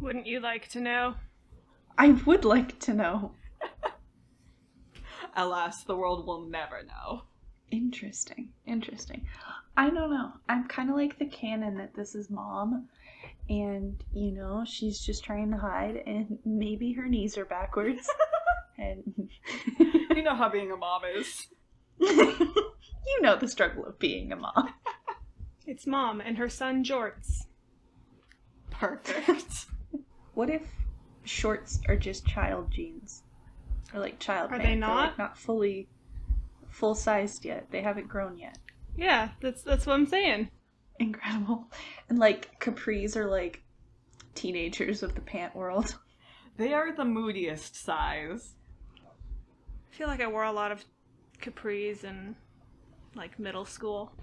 Wouldn't 0.00 0.26
you 0.26 0.40
like 0.40 0.68
to 0.68 0.80
know? 0.80 1.14
I 1.98 2.10
would 2.26 2.44
like 2.44 2.78
to 2.80 2.94
know. 2.94 3.32
Alas, 5.36 5.84
the 5.84 5.96
world 5.96 6.26
will 6.26 6.42
never 6.42 6.82
know. 6.82 7.22
Interesting. 7.70 8.50
Interesting. 8.66 9.26
I 9.76 9.90
don't 9.90 10.10
know. 10.10 10.32
I'm 10.48 10.66
kind 10.68 10.90
of 10.90 10.96
like 10.96 11.18
the 11.18 11.26
canon 11.26 11.76
that 11.78 11.94
this 11.94 12.14
is 12.14 12.28
mom, 12.30 12.88
and 13.48 14.02
you 14.12 14.32
know 14.32 14.64
she's 14.66 15.00
just 15.00 15.24
trying 15.24 15.50
to 15.52 15.56
hide, 15.56 16.02
and 16.06 16.38
maybe 16.44 16.92
her 16.92 17.06
knees 17.06 17.38
are 17.38 17.44
backwards, 17.44 18.08
and 18.78 19.30
You 19.78 20.22
know 20.22 20.34
how 20.34 20.48
being 20.48 20.70
a 20.70 20.76
mom 20.76 21.02
is. 21.16 21.46
you 21.98 23.20
know 23.22 23.36
the 23.36 23.48
struggle 23.48 23.84
of 23.86 23.98
being 23.98 24.32
a 24.32 24.36
mom. 24.36 24.74
It's 25.66 25.86
mom 25.86 26.20
and 26.20 26.36
her 26.38 26.48
son 26.48 26.82
Jorts. 26.84 27.44
Perfect. 28.70 29.66
What 30.34 30.50
if 30.50 30.62
shorts 31.24 31.80
are 31.88 31.96
just 31.96 32.26
child 32.26 32.70
jeans, 32.70 33.22
or 33.94 34.00
like 34.00 34.18
child? 34.18 34.46
Are 34.50 34.58
pants? 34.58 34.64
they 34.64 34.70
They're, 34.70 34.78
not? 34.80 35.08
like, 35.10 35.18
not 35.18 35.38
fully 35.38 35.88
full 36.68 36.94
sized 36.94 37.44
yet? 37.44 37.66
They 37.70 37.82
haven't 37.82 38.08
grown 38.08 38.38
yet. 38.38 38.58
Yeah, 38.96 39.30
that's 39.40 39.62
that's 39.62 39.86
what 39.86 39.94
I'm 39.94 40.06
saying. 40.06 40.50
Incredible. 40.98 41.66
And 42.08 42.18
like 42.18 42.60
capris 42.60 43.16
are 43.16 43.26
like 43.26 43.62
teenagers 44.34 45.02
of 45.02 45.14
the 45.14 45.20
pant 45.20 45.54
world. 45.54 45.96
they 46.56 46.72
are 46.72 46.94
the 46.94 47.04
moodiest 47.04 47.76
size. 47.76 48.54
I 48.98 49.96
feel 49.96 50.08
like 50.08 50.20
I 50.20 50.26
wore 50.26 50.44
a 50.44 50.52
lot 50.52 50.72
of 50.72 50.84
capris 51.40 52.04
in 52.04 52.36
like 53.14 53.38
middle 53.38 53.64
school. 53.64 54.12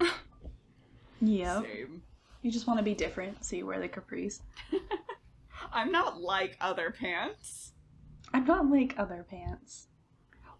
Yep. 1.20 1.64
Same. 1.64 2.02
You 2.42 2.52
just 2.52 2.66
want 2.66 2.78
to 2.78 2.84
be 2.84 2.94
different, 2.94 3.44
so 3.44 3.56
you 3.56 3.66
wear 3.66 3.80
the 3.80 3.88
capris. 3.88 4.40
I'm 5.72 5.90
not 5.90 6.20
like 6.20 6.56
other 6.60 6.94
pants. 6.98 7.72
I'm 8.32 8.44
not 8.44 8.70
like 8.70 8.94
other 8.96 9.26
pants. 9.28 9.88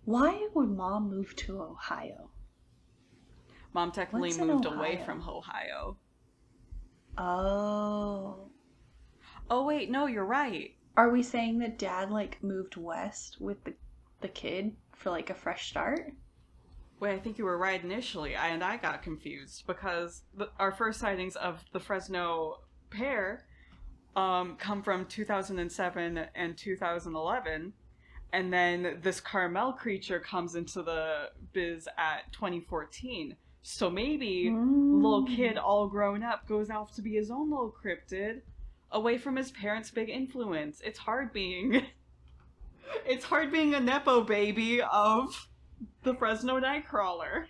Why 0.05 0.49
would 0.55 0.71
mom 0.71 1.11
move 1.11 1.37
to 1.37 1.61
Ohio? 1.61 2.31
Mom 3.75 3.93
technically 3.93 4.29
What's 4.31 4.39
moved 4.39 4.65
away 4.65 5.01
from 5.05 5.23
Ohio. 5.29 5.97
Oh. 7.17 8.49
Oh, 9.51 9.65
wait, 9.65 9.91
no, 9.91 10.07
you're 10.07 10.25
right. 10.25 10.75
Are 10.97 11.11
we 11.11 11.23
saying 11.23 11.59
that 11.61 11.79
dad 11.79 12.11
like 12.11 12.43
moved 12.43 12.77
west 12.77 13.37
with 13.41 13.63
the 13.65 13.75
the 14.21 14.29
kid 14.29 14.75
for 14.97 15.11
like 15.11 15.31
a 15.31 15.35
fresh 15.35 15.69
start? 15.71 16.13
Wait, 16.99 17.13
I 17.15 17.19
think 17.19 17.39
you 17.39 17.45
were 17.45 17.57
right 17.57 17.83
initially, 17.83 18.35
I- 18.35 18.49
and 18.49 18.65
I 18.65 18.77
got 18.77 19.03
confused 19.03 19.65
because 19.69 20.23
the, 20.37 20.51
our 20.59 20.73
first 20.73 20.99
sightings 20.99 21.37
of 21.37 21.65
the 21.73 21.79
Fresno 21.79 22.59
pair 22.91 23.45
um, 24.17 24.57
come 24.57 24.83
from 24.83 25.07
2007 25.07 26.19
and 26.35 26.57
2011, 26.59 27.73
and 28.33 28.53
then 28.53 28.99
this 29.01 29.21
Carmel 29.21 29.73
creature 29.75 30.19
comes 30.19 30.57
into 30.57 30.83
the 30.83 31.31
biz 31.53 31.87
at 31.97 32.33
2014. 32.33 33.37
So 33.71 33.91
maybe 33.91 34.49
little 34.51 35.25
Mm. 35.27 35.37
kid, 35.37 35.59
all 35.59 35.89
grown 35.89 36.23
up, 36.23 36.49
goes 36.49 36.71
off 36.71 36.95
to 36.95 37.03
be 37.03 37.17
his 37.17 37.31
own 37.31 37.51
little 37.51 37.71
cryptid, 37.71 38.41
away 38.91 39.19
from 39.19 39.37
his 39.37 39.51
parents' 39.51 39.91
big 39.91 40.09
influence. 40.09 40.81
It's 40.81 40.99
hard 40.99 41.33
being. 41.33 41.83
It's 43.05 43.27
hard 43.27 43.53
being 43.53 43.75
a 43.75 43.81
nepo 43.81 44.23
baby 44.23 44.81
of 44.81 45.49
the 46.03 46.15
Fresno 46.15 46.59
Nightcrawler. 46.59 47.45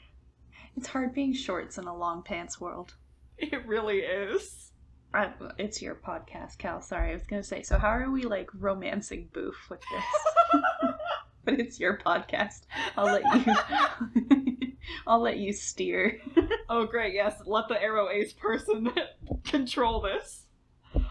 It's 0.77 0.89
hard 0.89 1.15
being 1.15 1.33
shorts 1.33 1.79
in 1.79 1.85
a 1.87 1.97
long 1.97 2.25
pants 2.25 2.61
world. 2.61 2.97
It 3.37 3.65
really 3.65 3.99
is. 4.01 4.73
I, 5.15 5.31
it's 5.57 5.81
your 5.81 5.95
podcast, 5.95 6.59
Cal. 6.59 6.81
Sorry, 6.83 7.11
I 7.11 7.15
was 7.15 7.23
gonna 7.23 7.45
say. 7.45 7.63
So 7.63 7.79
how 7.79 7.91
are 7.91 8.11
we 8.11 8.23
like 8.23 8.51
romancing 8.53 9.29
Boof 9.33 9.71
with 9.71 9.81
this? 9.81 10.61
but 11.45 11.61
it's 11.61 11.79
your 11.79 11.97
podcast. 11.99 12.63
I'll 12.97 13.07
let 13.07 13.23
you. 13.47 14.57
I'll 15.07 15.21
let 15.21 15.39
you 15.39 15.53
steer. 15.53 16.21
Oh, 16.71 16.85
great, 16.85 17.15
yes, 17.15 17.41
let 17.47 17.67
the 17.69 17.77
aro 17.77 18.13
ace 18.13 18.35
person 18.35 18.93
control 19.45 20.03
this. 20.03 20.45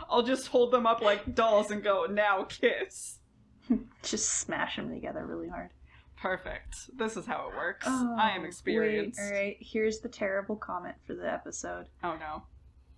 I'll 0.08 0.22
just 0.22 0.48
hold 0.50 0.72
them 0.72 0.86
up 0.86 1.02
like 1.02 1.34
dolls 1.34 1.72
and 1.72 1.84
go, 1.84 2.06
now 2.06 2.44
kiss. 2.44 3.18
Just 4.04 4.30
smash 4.40 4.76
them 4.76 4.92
together 4.94 5.26
really 5.26 5.50
hard. 5.50 5.72
Perfect. 6.16 6.76
This 6.96 7.18
is 7.18 7.26
how 7.26 7.50
it 7.50 7.58
works. 7.58 7.88
I 7.88 8.32
am 8.36 8.42
Oh, 8.44 8.46
experienced. 8.46 9.20
Wait, 9.20 9.26
all 9.28 9.34
right, 9.34 9.58
here's 9.60 10.00
the 10.00 10.10
terrible 10.10 10.56
comment 10.56 10.96
for 11.08 11.16
the 11.16 11.28
episode. 11.32 11.88
Oh 12.04 12.16
no. 12.20 12.44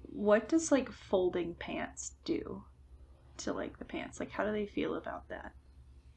What 0.01 0.49
does 0.49 0.69
like 0.71 0.91
folding 0.91 1.55
pants 1.55 2.15
do 2.25 2.61
to 3.37 3.53
like 3.53 3.79
the 3.79 3.85
pants? 3.85 4.19
Like, 4.19 4.31
how 4.31 4.45
do 4.45 4.51
they 4.51 4.65
feel 4.65 4.95
about 4.95 5.29
that? 5.29 5.53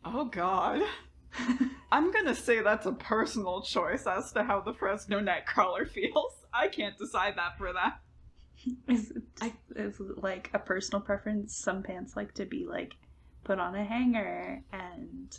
Oh 0.04 0.24
god. 0.24 0.82
I'm 1.90 2.10
gonna 2.10 2.34
say 2.34 2.60
that's 2.60 2.86
a 2.86 2.92
personal 2.92 3.62
choice 3.62 4.06
as 4.06 4.32
to 4.32 4.44
how 4.44 4.60
the 4.60 4.74
Fresno 4.74 5.20
Nightcrawler 5.20 5.88
feels. 5.88 6.32
I 6.54 6.68
can't 6.68 6.98
decide 6.98 7.34
that 7.36 7.58
for 7.58 7.72
them. 7.72 7.92
Is 8.88 9.10
it, 9.10 9.52
is 9.74 10.00
it 10.00 10.22
like 10.22 10.50
a 10.54 10.58
personal 10.58 11.00
preference? 11.00 11.56
Some 11.56 11.82
pants 11.82 12.16
like 12.16 12.34
to 12.34 12.44
be 12.44 12.64
like 12.64 12.94
put 13.44 13.58
on 13.58 13.74
a 13.74 13.84
hanger 13.84 14.62
and 14.72 15.36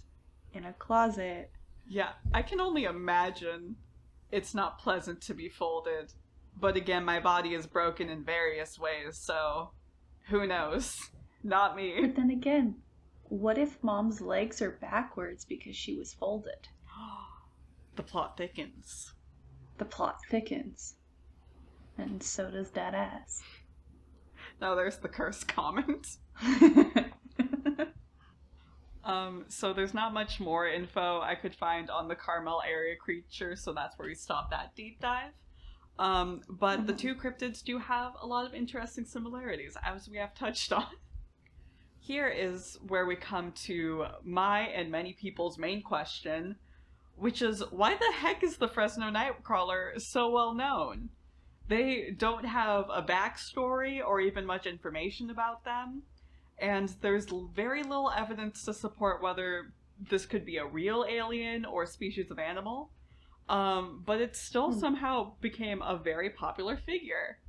in 0.53 0.65
a 0.65 0.73
closet. 0.73 1.51
Yeah, 1.87 2.09
I 2.33 2.41
can 2.41 2.59
only 2.59 2.83
imagine 2.83 3.75
it's 4.31 4.53
not 4.53 4.79
pleasant 4.79 5.21
to 5.21 5.33
be 5.33 5.49
folded. 5.49 6.13
But 6.59 6.75
again, 6.75 7.03
my 7.03 7.19
body 7.19 7.53
is 7.53 7.65
broken 7.65 8.09
in 8.09 8.23
various 8.23 8.77
ways, 8.77 9.17
so 9.17 9.71
who 10.29 10.45
knows? 10.45 11.09
Not 11.43 11.75
me. 11.75 11.97
But 12.01 12.15
then 12.15 12.29
again, 12.29 12.75
what 13.33 13.57
if 13.57 13.83
mom's 13.83 14.21
legs 14.21 14.61
are 14.61 14.71
backwards 14.71 15.43
because 15.43 15.75
she 15.75 15.95
was 15.95 16.13
folded? 16.13 16.67
the 17.95 18.03
plot 18.03 18.37
thickens. 18.37 19.13
The 19.79 19.85
plot 19.85 20.17
thickens. 20.29 20.95
And 21.97 22.21
so 22.21 22.51
does 22.51 22.69
that 22.71 22.93
ass. 22.93 23.41
Now 24.61 24.75
there's 24.75 24.97
the 24.97 25.09
curse 25.09 25.43
comment. 25.43 26.07
Um, 29.05 29.43
so 29.49 29.73
there's 29.73 29.93
not 29.93 30.13
much 30.13 30.39
more 30.39 30.65
info 30.65 31.19
I 31.19 31.35
could 31.35 31.53
find 31.53 31.89
on 31.89 32.07
the 32.07 32.15
Carmel 32.15 32.61
area 32.65 32.95
creature, 32.95 33.53
so 33.57 33.73
that's 33.73 33.99
where 33.99 34.07
we 34.07 34.15
stop 34.15 34.49
that 34.51 34.73
deep 34.75 35.01
dive. 35.01 35.33
Um, 35.99 36.39
but 36.47 36.87
the 36.87 36.93
Mhm. 36.93 36.97
two 36.99 37.15
cryptids 37.15 37.61
do 37.61 37.79
have 37.79 38.13
a 38.21 38.25
lot 38.25 38.45
of 38.45 38.53
interesting 38.53 39.03
similarities, 39.03 39.75
as 39.83 40.07
we 40.07 40.15
have 40.19 40.33
touched 40.33 40.71
on. 40.71 40.87
Here 42.05 42.27
is 42.27 42.77
where 42.85 43.05
we 43.05 43.15
come 43.15 43.53
to 43.63 44.07
my 44.25 44.59
and 44.61 44.91
many 44.91 45.13
people's 45.13 45.57
main 45.57 45.81
question, 45.81 46.57
which 47.15 47.41
is 47.41 47.63
why 47.71 47.95
the 47.95 48.11
heck 48.13 48.43
is 48.43 48.57
the 48.57 48.67
Fresno 48.67 49.05
Nightcrawler 49.05 50.01
so 50.01 50.29
well 50.29 50.53
known? 50.53 51.11
They 51.69 52.11
don't 52.11 52.43
have 52.43 52.89
a 52.93 53.01
backstory 53.01 54.05
or 54.05 54.19
even 54.19 54.45
much 54.45 54.65
information 54.65 55.29
about 55.29 55.63
them 55.63 56.03
and 56.57 56.89
there's 56.99 57.25
very 57.55 57.83
little 57.83 58.11
evidence 58.11 58.63
to 58.65 58.73
support 58.73 59.21
whether 59.21 59.71
this 60.09 60.25
could 60.25 60.45
be 60.45 60.57
a 60.57 60.65
real 60.65 61.05
alien 61.09 61.63
or 61.63 61.85
species 61.85 62.29
of 62.31 62.37
animal. 62.37 62.91
Um, 63.47 64.03
but 64.05 64.19
it 64.19 64.35
still 64.35 64.71
Hmm. 64.71 64.79
somehow 64.79 65.33
became 65.39 65.81
a 65.81 65.97
very 65.97 66.29
popular 66.29 66.75
figure. 66.75 67.39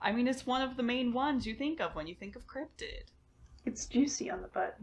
I 0.00 0.12
mean, 0.12 0.28
it's 0.28 0.46
one 0.46 0.60
of 0.62 0.76
the 0.76 0.82
main 0.82 1.12
ones 1.14 1.46
you 1.46 1.54
think 1.54 1.80
of 1.80 1.94
when 1.94 2.06
you 2.06 2.14
think 2.14 2.36
of 2.36 2.46
cryptid. 2.46 3.10
It's 3.64 3.86
juicy 3.86 4.30
on 4.30 4.42
the 4.42 4.48
butt. 4.48 4.76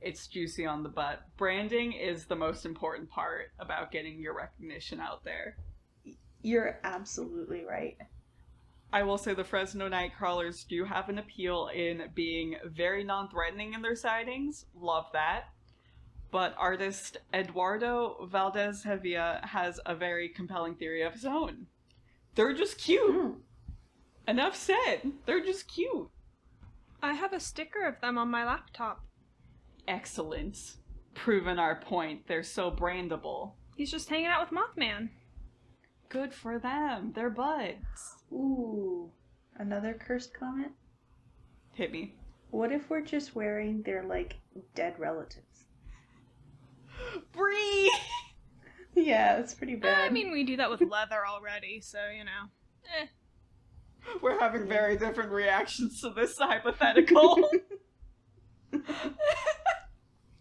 It's 0.00 0.26
juicy 0.26 0.66
on 0.66 0.82
the 0.82 0.88
butt. 0.88 1.22
Branding 1.36 1.92
is 1.92 2.26
the 2.26 2.36
most 2.36 2.64
important 2.64 3.10
part 3.10 3.52
about 3.58 3.90
getting 3.90 4.20
your 4.20 4.34
recognition 4.34 5.00
out 5.00 5.24
there. 5.24 5.56
You're 6.42 6.78
absolutely 6.84 7.64
right. 7.64 7.96
I 8.92 9.02
will 9.04 9.16
say 9.16 9.32
the 9.32 9.44
Fresno 9.44 9.88
Nightcrawlers 9.88 10.66
do 10.66 10.84
have 10.84 11.08
an 11.08 11.18
appeal 11.18 11.70
in 11.74 12.10
being 12.14 12.56
very 12.66 13.04
non 13.04 13.28
threatening 13.30 13.72
in 13.72 13.80
their 13.80 13.96
sightings. 13.96 14.66
Love 14.74 15.06
that. 15.14 15.44
But 16.30 16.54
artist 16.58 17.18
Eduardo 17.32 18.26
Valdez 18.30 18.84
Hevia 18.84 19.44
has 19.44 19.80
a 19.86 19.94
very 19.94 20.28
compelling 20.28 20.74
theory 20.74 21.02
of 21.02 21.14
his 21.14 21.24
own. 21.24 21.66
They're 22.34 22.54
just 22.54 22.78
cute. 22.78 23.14
Hmm. 23.14 23.30
Enough 24.28 24.56
said. 24.56 25.12
They're 25.26 25.44
just 25.44 25.68
cute. 25.68 26.10
I 27.02 27.14
have 27.14 27.32
a 27.32 27.40
sticker 27.40 27.84
of 27.86 28.00
them 28.00 28.16
on 28.18 28.30
my 28.30 28.44
laptop. 28.44 29.04
Excellent. 29.88 30.76
Proven 31.14 31.58
our 31.58 31.76
point. 31.76 32.26
They're 32.26 32.42
so 32.44 32.70
brandable. 32.70 33.52
He's 33.76 33.90
just 33.90 34.08
hanging 34.08 34.26
out 34.26 34.48
with 34.48 34.58
Mothman. 34.58 35.08
Good 36.08 36.32
for 36.32 36.58
them. 36.58 37.12
They're 37.14 37.30
buds. 37.30 38.16
Ooh. 38.32 39.10
Another 39.56 39.94
cursed 39.94 40.32
comment? 40.38 40.72
Hit 41.74 41.90
me. 41.90 42.14
What 42.50 42.70
if 42.70 42.88
we're 42.90 43.00
just 43.00 43.34
wearing 43.34 43.82
their 43.82 44.04
like 44.04 44.36
dead 44.74 44.94
relatives? 44.98 45.64
Bree! 47.32 47.92
Yeah, 48.94 49.38
it's 49.38 49.54
pretty 49.54 49.72
Eh, 49.72 49.76
bad. 49.76 50.00
I 50.04 50.10
mean, 50.10 50.30
we 50.30 50.44
do 50.44 50.58
that 50.58 50.68
with 50.68 50.82
leather 50.82 51.26
already, 51.26 51.80
so 51.80 51.98
you 52.14 52.24
know. 52.24 52.50
Eh. 53.00 53.06
We're 54.22 54.38
having 54.38 54.66
very 54.66 54.96
different 54.96 55.30
reactions 55.30 56.00
to 56.00 56.10
this 56.10 56.36
hypothetical. 56.40 57.48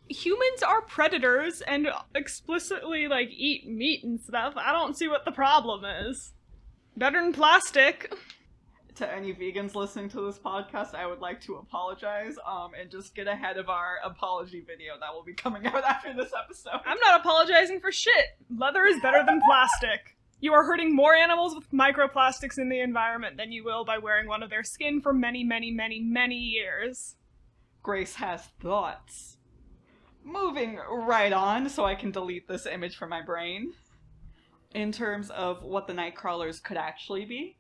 Humans 0.10 0.64
are 0.64 0.82
predators 0.82 1.62
and 1.62 1.88
explicitly 2.16 3.08
like 3.08 3.30
eat 3.32 3.68
meat 3.68 4.04
and 4.04 4.20
stuff. 4.20 4.54
I 4.58 4.72
don't 4.74 4.98
see 4.98 5.08
what 5.08 5.24
the 5.26 5.32
problem 5.32 5.86
is. 5.86 6.34
Better 6.98 7.22
than 7.22 7.32
plastic. 7.32 8.14
to 8.96 9.10
any 9.10 9.34
vegans 9.34 9.74
listening 9.74 10.10
to 10.10 10.22
this 10.26 10.38
podcast, 10.38 10.94
I 10.94 11.08
would 11.08 11.20
like 11.20 11.40
to 11.42 11.56
apologize 11.56 12.36
um, 12.46 12.72
and 12.80 12.92
just 12.92 13.16
get 13.16 13.28
ahead 13.28 13.58
of 13.58 13.70
our 13.70 14.00
apology 14.04 14.60
video 14.68 14.94
that 15.00 15.14
will 15.14 15.24
be 15.24 15.34
coming 15.34 15.66
out 15.66 15.84
after 15.88 16.14
this 16.14 16.32
episode. 16.38 16.82
I'm 16.86 17.00
not 17.00 17.22
apologizing 17.22 17.80
for 17.80 17.92
shit. 17.94 18.26
Leather 18.56 18.86
is 18.86 19.00
better 19.02 19.24
than 19.26 19.40
plastic. 19.48 20.18
You 20.42 20.54
are 20.54 20.64
hurting 20.64 20.96
more 20.96 21.14
animals 21.14 21.54
with 21.54 21.72
microplastics 21.72 22.58
in 22.58 22.68
the 22.68 22.80
environment 22.80 23.38
than 23.38 23.52
you 23.52 23.64
will 23.64 23.86
by 23.86 24.00
wearing 24.00 24.28
one 24.28 24.42
of 24.42 24.50
their 24.50 24.64
skin 24.64 25.00
for 25.00 25.14
many, 25.14 25.44
many, 25.44 25.70
many, 25.70 26.00
many 26.00 26.36
years. 26.36 27.16
Grace 27.84 28.16
has 28.16 28.48
thoughts. 28.60 29.38
Moving 30.24 30.80
right 30.90 31.32
on 31.32 31.70
so 31.70 31.86
I 31.86 31.94
can 31.94 32.10
delete 32.10 32.48
this 32.48 32.66
image 32.66 32.98
from 32.98 33.10
my 33.10 33.22
brain. 33.22 33.74
In 34.74 34.92
terms 34.92 35.30
of 35.30 35.62
what 35.62 35.86
the 35.86 35.94
Nightcrawlers 35.94 36.64
could 36.64 36.78
actually 36.78 37.26
be, 37.26 37.58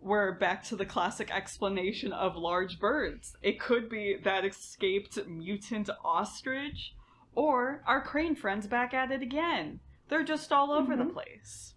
we're 0.00 0.32
back 0.32 0.64
to 0.64 0.76
the 0.76 0.84
classic 0.84 1.30
explanation 1.30 2.12
of 2.12 2.34
large 2.34 2.80
birds. 2.80 3.36
It 3.42 3.60
could 3.60 3.88
be 3.88 4.16
that 4.24 4.44
escaped 4.44 5.24
mutant 5.28 5.88
ostrich, 6.04 6.94
or 7.32 7.84
our 7.86 8.02
crane 8.02 8.34
friends 8.34 8.66
back 8.66 8.92
at 8.92 9.12
it 9.12 9.22
again. 9.22 9.78
They're 10.08 10.24
just 10.24 10.52
all 10.52 10.72
over 10.72 10.96
the 10.96 11.04
Mhm. 11.04 11.12
place. 11.12 11.73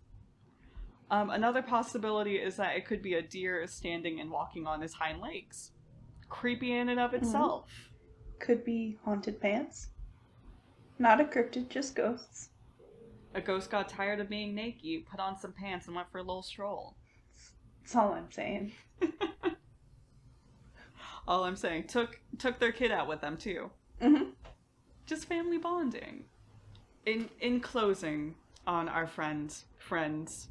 Um, 1.10 1.30
another 1.30 1.62
possibility 1.62 2.36
is 2.36 2.58
that 2.58 2.76
it 2.76 2.86
could 2.86 3.02
be 3.02 3.14
a 3.14 3.22
deer 3.22 3.66
standing 3.68 4.20
and 4.20 4.30
walking 4.30 4.68
on 4.68 4.82
his 4.82 4.94
hind 4.94 5.22
legs. 5.22 5.72
Creepy 6.30 6.74
in 6.74 6.90
and 6.90 7.00
of 7.00 7.14
itself. 7.14 7.70
Could 8.40 8.66
be 8.66 8.98
haunted 9.06 9.40
pants. 9.40 9.88
Not 11.00 11.22
a 11.22 11.24
cryptid, 11.24 11.70
just 11.70 11.96
ghosts. 11.96 12.50
A 13.34 13.42
ghost 13.42 13.70
got 13.70 13.88
tired 13.88 14.20
of 14.20 14.30
being 14.30 14.54
naked, 14.54 15.06
put 15.10 15.20
on 15.20 15.40
some 15.40 15.54
pants, 15.54 15.88
and 15.88 15.96
went 15.96 16.12
for 16.12 16.18
a 16.18 16.24
little 16.24 16.42
stroll. 16.42 16.96
That's 17.82 17.96
all 17.96 18.12
I'm 18.12 18.32
saying. 18.32 18.74
All 21.28 21.44
I'm 21.44 21.58
saying, 21.58 21.88
took 21.88 22.22
took 22.38 22.58
their 22.58 22.72
kid 22.72 22.92
out 22.92 23.08
with 23.08 23.20
them 23.20 23.36
too. 23.36 23.70
Mm-hmm. 24.02 24.30
Just 25.06 25.26
family 25.26 25.58
bonding. 25.58 26.24
In 27.06 27.30
in 27.42 27.60
closing 27.60 28.36
on 28.66 28.88
our 28.88 29.08
friends 29.08 29.66
friends, 29.78 30.48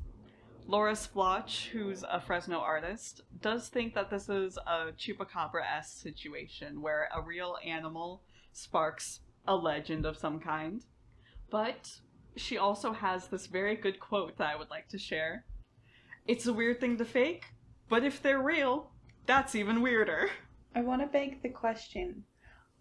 Laura 0.69 0.97
Splotch, 0.97 1.69
who's 1.73 2.03
a 2.03 2.21
Fresno 2.21 2.59
artist, 2.59 3.21
does 3.41 3.69
think 3.69 3.95
that 3.95 4.11
this 4.11 4.29
is 4.29 4.59
a 4.67 4.91
chupacabra-esque 4.99 6.03
situation 6.03 6.83
where 6.83 7.09
a 7.15 7.23
real 7.23 7.57
animal 7.65 8.25
sparks 8.53 9.21
a 9.47 9.55
legend 9.55 10.05
of 10.05 10.19
some 10.19 10.41
kind. 10.41 10.83
But 11.51 11.89
she 12.35 12.59
also 12.59 12.93
has 12.93 13.29
this 13.29 13.47
very 13.47 13.77
good 13.77 14.01
quote 14.01 14.39
that 14.39 14.49
I 14.49 14.57
would 14.57 14.69
like 14.69 14.89
to 14.89 14.99
share. 14.99 15.45
It's 16.27 16.49
a 16.49 16.53
weird 16.53 16.81
thing 16.81 16.99
to 16.99 17.05
fake, 17.05 17.45
but 17.89 18.03
if 18.03 18.21
they're 18.21 18.43
real, 18.43 18.91
that's 19.25 19.55
even 19.55 19.83
weirder. 19.83 20.31
I 20.75 20.81
want 20.81 21.01
to 21.01 21.07
beg 21.07 21.43
the 21.43 21.49
question 21.49 22.25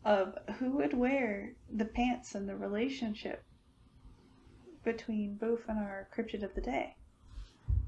of 0.04 0.36
who 0.58 0.72
would 0.72 0.98
wear 0.98 1.54
the 1.72 1.86
pants 1.86 2.34
in 2.34 2.48
the 2.48 2.56
relationship 2.56 3.44
between 4.84 5.38
Boof 5.38 5.62
and 5.68 5.78
our 5.78 6.10
cryptid 6.16 6.44
of 6.44 6.56
the 6.56 6.62
day. 6.62 6.96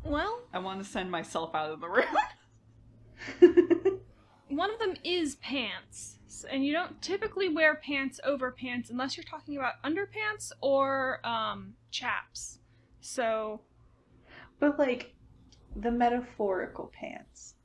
Well, 0.03 0.41
I 0.53 0.59
want 0.59 0.83
to 0.83 0.89
send 0.89 1.11
myself 1.11 1.53
out 1.53 1.71
of 1.71 1.81
the 1.81 1.89
room. 1.89 2.05
one 4.49 4.71
of 4.71 4.79
them 4.79 4.95
is 5.03 5.35
pants. 5.35 6.13
And 6.49 6.63
you 6.65 6.71
don't 6.71 7.01
typically 7.01 7.49
wear 7.49 7.75
pants 7.75 8.19
over 8.23 8.51
pants 8.51 8.89
unless 8.89 9.17
you're 9.17 9.23
talking 9.23 9.57
about 9.57 9.81
underpants 9.83 10.51
or 10.61 11.19
um, 11.25 11.73
chaps. 11.89 12.59
So, 13.01 13.61
but 14.59 14.77
like 14.77 15.15
the 15.75 15.91
metaphorical 15.91 16.91
pants. 16.93 17.55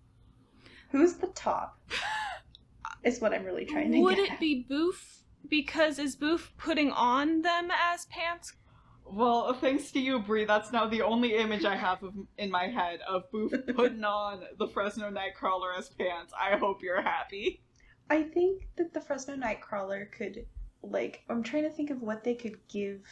Who's 0.91 1.15
the 1.15 1.29
top? 1.29 1.79
Is 3.05 3.21
what 3.21 3.33
I'm 3.33 3.45
really 3.45 3.65
trying 3.65 3.91
to 3.91 4.01
would 4.01 4.11
get 4.15 4.19
Would 4.21 4.29
it 4.29 4.33
at. 4.35 4.41
be 4.41 4.65
Boof? 4.69 5.25
Because 5.49 5.99
is 5.99 6.15
Boof 6.15 6.53
putting 6.57 6.93
on 6.93 7.43
them 7.43 7.69
as 7.73 8.07
pants? 8.07 8.53
Well, 9.05 9.53
thanks 9.55 9.91
to 9.93 10.01
you, 10.01 10.21
Bree, 10.21 10.45
that's 10.45 10.73
now 10.73 10.87
the 10.87 11.03
only 11.03 11.37
image 11.37 11.65
I 11.65 11.77
have 11.77 12.03
of, 12.03 12.15
in 12.39 12.51
my 12.51 12.69
head 12.69 13.01
of 13.07 13.31
Boof 13.31 13.53
putting 13.75 14.05
on 14.05 14.43
the 14.59 14.69
Fresno 14.69 15.11
Nightcrawler 15.11 15.77
as 15.77 15.91
pants. 15.91 16.33
I 16.39 16.57
hope 16.57 16.83
you're 16.83 17.03
happy. 17.03 17.63
I 18.09 18.23
think 18.23 18.69
that 18.77 18.95
the 18.95 19.01
Fresno 19.01 19.37
Nightcrawler 19.37 20.11
could, 20.11 20.47
like, 20.83 21.25
I'm 21.29 21.43
trying 21.43 21.65
to 21.65 21.71
think 21.71 21.91
of 21.91 22.01
what 22.01 22.25
they 22.25 22.35
could 22.35 22.57
give 22.69 23.03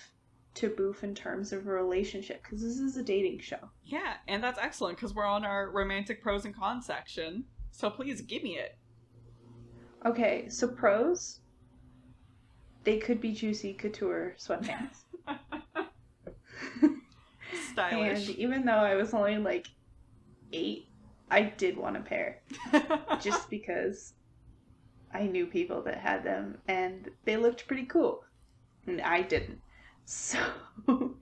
to 0.55 0.69
Boof 0.69 1.05
in 1.05 1.15
terms 1.15 1.53
of 1.53 1.67
a 1.67 1.71
relationship, 1.71 2.43
because 2.43 2.63
this 2.63 2.79
is 2.79 2.97
a 2.97 3.03
dating 3.03 3.41
show. 3.41 3.71
Yeah, 3.85 4.15
and 4.27 4.43
that's 4.43 4.59
excellent 4.59 4.97
because 4.97 5.15
we're 5.15 5.27
on 5.27 5.45
our 5.45 5.71
romantic 5.71 6.23
pros 6.23 6.45
and 6.45 6.57
cons 6.57 6.87
section. 6.87 7.45
So 7.73 7.91
please 7.91 8.21
give 8.23 8.43
me 8.43 8.59
it. 8.59 8.77
Okay, 10.05 10.49
so 10.49 10.67
pros. 10.67 11.41
They 12.85 12.97
could 12.97 13.21
be 13.21 13.33
juicy 13.33 13.75
couture 13.75 14.35
sweatpants. 14.39 15.05
Stylish. 17.73 18.29
And 18.29 18.37
even 18.39 18.65
though 18.65 18.73
I 18.73 18.95
was 18.95 19.15
only 19.15 19.39
like 19.39 19.67
eight, 20.53 20.87
I 21.31 21.43
did 21.43 21.77
want 21.77 21.97
a 21.97 22.01
pair 22.01 22.43
just 23.21 23.49
because 23.51 24.15
I 25.13 25.25
knew 25.27 25.47
people 25.47 25.83
that 25.83 25.99
had 25.99 26.25
them 26.25 26.59
and 26.69 27.11
they 27.25 27.37
looked 27.37 27.67
pretty 27.67 27.85
cool. 27.87 28.25
And 28.87 29.01
I 29.01 29.23
didn't. 29.23 29.61
So, 30.05 30.39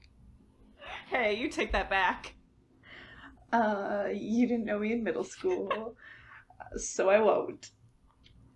hey, 1.11 1.35
you 1.35 1.49
take 1.49 1.73
that 1.73 1.91
back. 1.91 2.35
uh, 3.53 4.09
you 4.13 4.47
didn't 4.47 4.65
know 4.67 4.79
me 4.79 4.93
in 4.93 5.03
middle 5.03 5.25
school, 5.25 5.95
so 6.77 7.09
I 7.09 7.21
won't. 7.21 7.71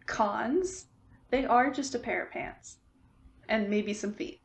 Cons, 0.07 0.87
they 1.31 1.45
are 1.47 1.71
just 1.71 1.95
a 1.95 1.99
pair 1.99 2.25
of 2.25 2.31
pants 2.31 2.79
and 3.49 3.71
maybe 3.71 3.95
some 3.95 4.12
feet. 4.12 4.41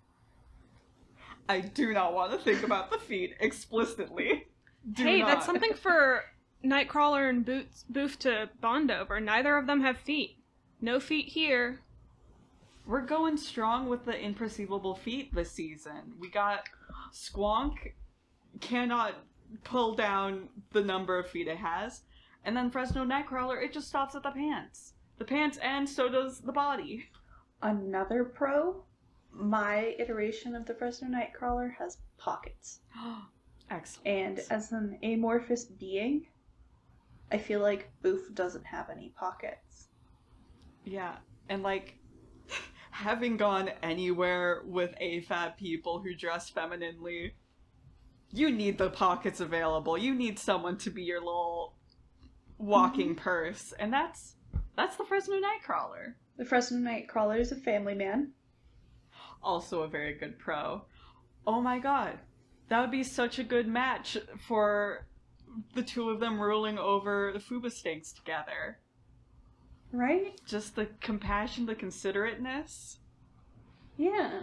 I 1.50 1.62
do 1.62 1.94
not 1.94 2.14
want 2.14 2.32
to 2.32 2.38
think 2.38 2.64
about 2.64 2.92
the 2.92 2.98
feet 2.98 3.36
explicitly. 3.40 4.48
Do 4.92 5.04
hey, 5.04 5.20
not. 5.20 5.28
that's 5.28 5.46
something 5.46 5.74
for 5.74 6.24
Nightcrawler 6.64 7.30
and 7.30 7.46
Boots, 7.46 7.86
Boof 7.90 8.20
to 8.20 8.50
bond 8.62 8.92
over. 8.92 9.20
Neither 9.20 9.58
of 9.58 9.68
them 9.68 9.82
have 9.82 9.98
feet. 9.98 10.38
No 10.82 11.00
feet 11.00 11.28
here. 11.28 11.80
We're 12.86 13.02
going 13.02 13.38
strong 13.38 13.90
with 13.90 14.06
the 14.06 14.14
imperceivable 14.14 14.98
feet 14.98 15.34
this 15.34 15.52
season. 15.52 16.14
We 16.20 16.30
got 16.30 16.64
Squonk 17.14 17.94
cannot 18.62 19.14
pull 19.64 19.96
down 19.96 20.50
the 20.72 20.84
number 20.84 21.18
of 21.18 21.30
feet 21.30 21.48
it 21.48 21.58
has, 21.58 22.02
and 22.44 22.56
then 22.56 22.70
Fresno 22.70 23.06
Nightcrawler 23.06 23.64
it 23.64 23.74
just 23.74 23.88
stops 23.88 24.16
at 24.16 24.24
the 24.24 24.32
pants. 24.32 24.94
The 25.18 25.26
pants 25.26 25.58
and 25.58 25.90
so 25.90 26.10
does 26.10 26.40
the 26.40 26.52
body. 26.52 27.10
Another 27.62 28.24
pro, 28.24 28.84
my 29.34 29.96
iteration 30.00 30.56
of 30.56 30.66
the 30.66 30.74
Fresno 30.74 31.10
Nightcrawler 31.10 31.76
has 31.78 31.98
pockets. 32.18 32.80
Excellent. 33.70 34.08
And 34.08 34.42
as 34.50 34.72
an 34.72 34.98
amorphous 35.04 35.66
being, 35.66 36.28
I 37.32 37.38
feel 37.38 37.60
like 37.60 37.92
Boof 38.02 38.34
doesn't 38.34 38.66
have 38.66 38.90
any 38.90 39.14
pockets. 39.18 39.88
Yeah, 40.86 41.18
and 41.50 41.64
like 41.64 41.98
having 42.92 43.38
gone 43.38 43.70
anywhere 43.84 44.64
with 44.66 44.96
AFAB 45.02 45.58
people 45.58 46.00
who 46.00 46.16
dress 46.16 46.50
femininely, 46.50 47.34
you 48.32 48.52
need 48.52 48.78
the 48.78 48.90
pockets 48.90 49.42
available. 49.42 49.98
You 49.98 50.16
need 50.16 50.40
someone 50.40 50.78
to 50.80 50.90
be 50.90 51.04
your 51.04 51.20
little 51.20 51.74
walking 52.58 53.10
mm-hmm. 53.10 53.24
purse, 53.24 53.74
and 53.78 53.92
that's 53.92 54.36
that's 54.76 54.96
the 54.96 55.06
Fresno 55.06 55.36
Nightcrawler. 55.36 56.14
The 56.38 56.46
Fresno 56.46 56.78
Nightcrawler 56.78 57.40
is 57.40 57.52
a 57.52 57.56
family 57.56 57.96
man. 57.96 58.32
Also 59.48 59.84
a 59.84 59.88
very 59.88 60.14
good 60.14 60.38
pro. 60.38 60.82
Oh 61.48 61.62
my 61.62 61.80
god, 61.80 62.20
that 62.68 62.82
would 62.82 62.92
be 62.92 63.02
such 63.02 63.40
a 63.40 63.44
good 63.46 63.66
match 63.66 64.18
for 64.46 65.08
the 65.74 65.82
two 65.82 66.10
of 66.10 66.20
them 66.20 66.38
ruling 66.38 66.78
over 66.78 67.32
the 67.34 67.40
Fuba 67.40 67.72
Stinks 67.72 68.12
together. 68.12 68.80
Right? 69.94 70.38
Just 70.46 70.76
the 70.76 70.88
compassion, 71.00 71.66
the 71.66 71.76
considerateness. 71.76 72.98
Yeah. 73.98 74.42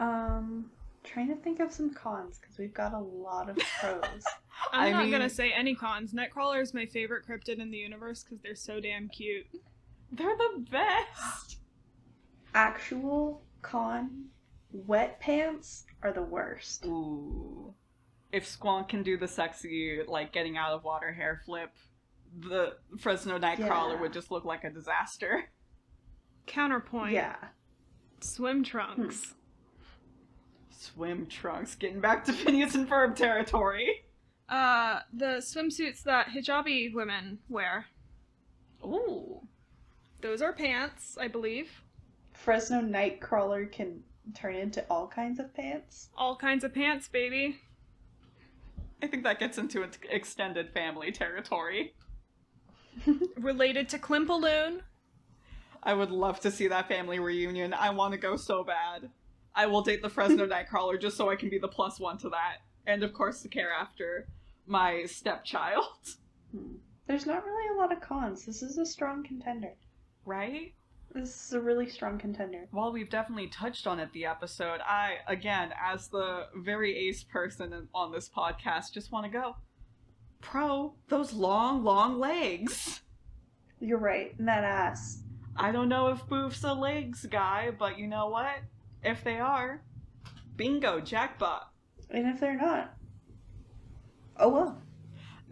Um, 0.00 0.70
trying 1.04 1.28
to 1.28 1.36
think 1.36 1.60
of 1.60 1.70
some 1.70 1.92
cons 1.92 2.38
because 2.40 2.56
we've 2.56 2.72
got 2.72 2.94
a 2.94 2.98
lot 2.98 3.50
of 3.50 3.58
pros. 3.78 4.24
I'm 4.72 4.88
I 4.88 4.90
not 4.90 5.02
mean- 5.02 5.10
gonna 5.12 5.28
say 5.28 5.52
any 5.52 5.74
cons. 5.74 6.14
Nightcrawler 6.14 6.62
is 6.62 6.72
my 6.72 6.86
favorite 6.86 7.26
cryptid 7.28 7.58
in 7.58 7.70
the 7.70 7.76
universe 7.76 8.24
because 8.24 8.40
they're 8.42 8.56
so 8.56 8.80
damn 8.80 9.10
cute. 9.10 9.46
They're 10.10 10.34
the 10.34 10.64
best. 10.70 11.58
Actual 12.54 13.42
con, 13.62 14.26
wet 14.72 15.18
pants 15.20 15.84
are 16.02 16.12
the 16.12 16.22
worst. 16.22 16.84
Ooh. 16.86 17.74
If 18.30 18.46
Squonk 18.46 18.88
can 18.88 19.02
do 19.02 19.16
the 19.16 19.28
sexy, 19.28 20.00
like 20.06 20.32
getting 20.32 20.56
out 20.56 20.72
of 20.72 20.84
water 20.84 21.12
hair 21.12 21.40
flip, 21.44 21.70
the 22.40 22.76
Fresno 22.98 23.38
Nightcrawler 23.38 23.94
Yeah. 23.94 24.00
would 24.00 24.12
just 24.12 24.30
look 24.30 24.44
like 24.44 24.64
a 24.64 24.70
disaster. 24.70 25.44
Counterpoint. 26.46 27.12
Yeah. 27.12 27.36
Swim 28.20 28.64
trunks. 28.64 29.34
Swim 30.70 31.26
trunks, 31.26 31.74
getting 31.74 32.00
back 32.00 32.24
to 32.24 32.32
Phineas 32.32 32.74
and 32.74 32.88
Ferb 32.88 33.14
territory. 33.14 34.04
Uh, 34.48 35.00
the 35.12 35.36
swimsuits 35.40 36.02
that 36.02 36.28
hijabi 36.28 36.92
women 36.92 37.38
wear. 37.48 37.86
Ooh. 38.84 39.40
Those 40.20 40.42
are 40.42 40.52
pants, 40.52 41.16
I 41.20 41.28
believe. 41.28 41.82
Fresno 42.42 42.80
Nightcrawler 42.80 43.70
can 43.70 44.02
turn 44.34 44.56
into 44.56 44.84
all 44.90 45.06
kinds 45.06 45.38
of 45.38 45.54
pants. 45.54 46.10
All 46.16 46.34
kinds 46.34 46.64
of 46.64 46.74
pants, 46.74 47.06
baby. 47.06 47.60
I 49.00 49.06
think 49.06 49.22
that 49.22 49.38
gets 49.38 49.58
into 49.58 49.84
ex- 49.84 49.98
extended 50.10 50.72
family 50.72 51.12
territory. 51.12 51.94
Related 53.36 53.88
to 53.90 53.98
Klimpaloon. 53.98 54.80
I 55.84 55.94
would 55.94 56.10
love 56.10 56.40
to 56.40 56.50
see 56.50 56.66
that 56.66 56.88
family 56.88 57.20
reunion. 57.20 57.74
I 57.74 57.90
want 57.90 58.12
to 58.12 58.18
go 58.18 58.36
so 58.36 58.64
bad. 58.64 59.10
I 59.54 59.66
will 59.66 59.82
date 59.82 60.02
the 60.02 60.10
Fresno 60.10 60.46
Nightcrawler 60.48 61.00
just 61.00 61.16
so 61.16 61.30
I 61.30 61.36
can 61.36 61.48
be 61.48 61.58
the 61.58 61.68
plus 61.68 62.00
one 62.00 62.18
to 62.18 62.28
that. 62.30 62.58
And 62.86 63.04
of 63.04 63.12
course, 63.12 63.42
to 63.42 63.48
care 63.48 63.70
after 63.72 64.26
my 64.66 65.04
stepchild. 65.04 65.84
Hmm. 66.50 66.74
There's 67.06 67.26
not 67.26 67.44
really 67.44 67.76
a 67.76 67.80
lot 67.80 67.92
of 67.92 68.00
cons. 68.00 68.44
This 68.44 68.62
is 68.62 68.78
a 68.78 68.86
strong 68.86 69.22
contender. 69.22 69.74
Right? 70.24 70.74
This 71.14 71.46
is 71.46 71.52
a 71.52 71.60
really 71.60 71.88
strong 71.88 72.18
contender. 72.18 72.66
While 72.70 72.92
we've 72.92 73.10
definitely 73.10 73.48
touched 73.48 73.86
on 73.86 74.00
it 74.00 74.10
the 74.12 74.24
episode, 74.24 74.80
I, 74.80 75.16
again, 75.28 75.72
as 75.80 76.08
the 76.08 76.46
very 76.56 76.96
ace 76.96 77.22
person 77.22 77.88
on 77.94 78.12
this 78.12 78.30
podcast, 78.30 78.92
just 78.92 79.12
want 79.12 79.26
to 79.26 79.30
go. 79.30 79.56
Pro, 80.40 80.94
those 81.08 81.34
long, 81.34 81.84
long 81.84 82.18
legs. 82.18 83.02
You're 83.78 83.98
right. 83.98 84.34
And 84.38 84.48
that 84.48 84.64
ass. 84.64 85.22
I 85.54 85.70
don't 85.70 85.90
know 85.90 86.08
if 86.08 86.26
Boof's 86.26 86.64
a 86.64 86.72
legs 86.72 87.26
guy, 87.26 87.70
but 87.78 87.98
you 87.98 88.06
know 88.06 88.28
what? 88.28 88.60
If 89.04 89.22
they 89.22 89.38
are, 89.38 89.82
bingo, 90.56 91.00
jackpot. 91.00 91.70
And 92.10 92.26
if 92.26 92.40
they're 92.40 92.56
not, 92.56 92.94
oh 94.38 94.48
well. 94.48 94.82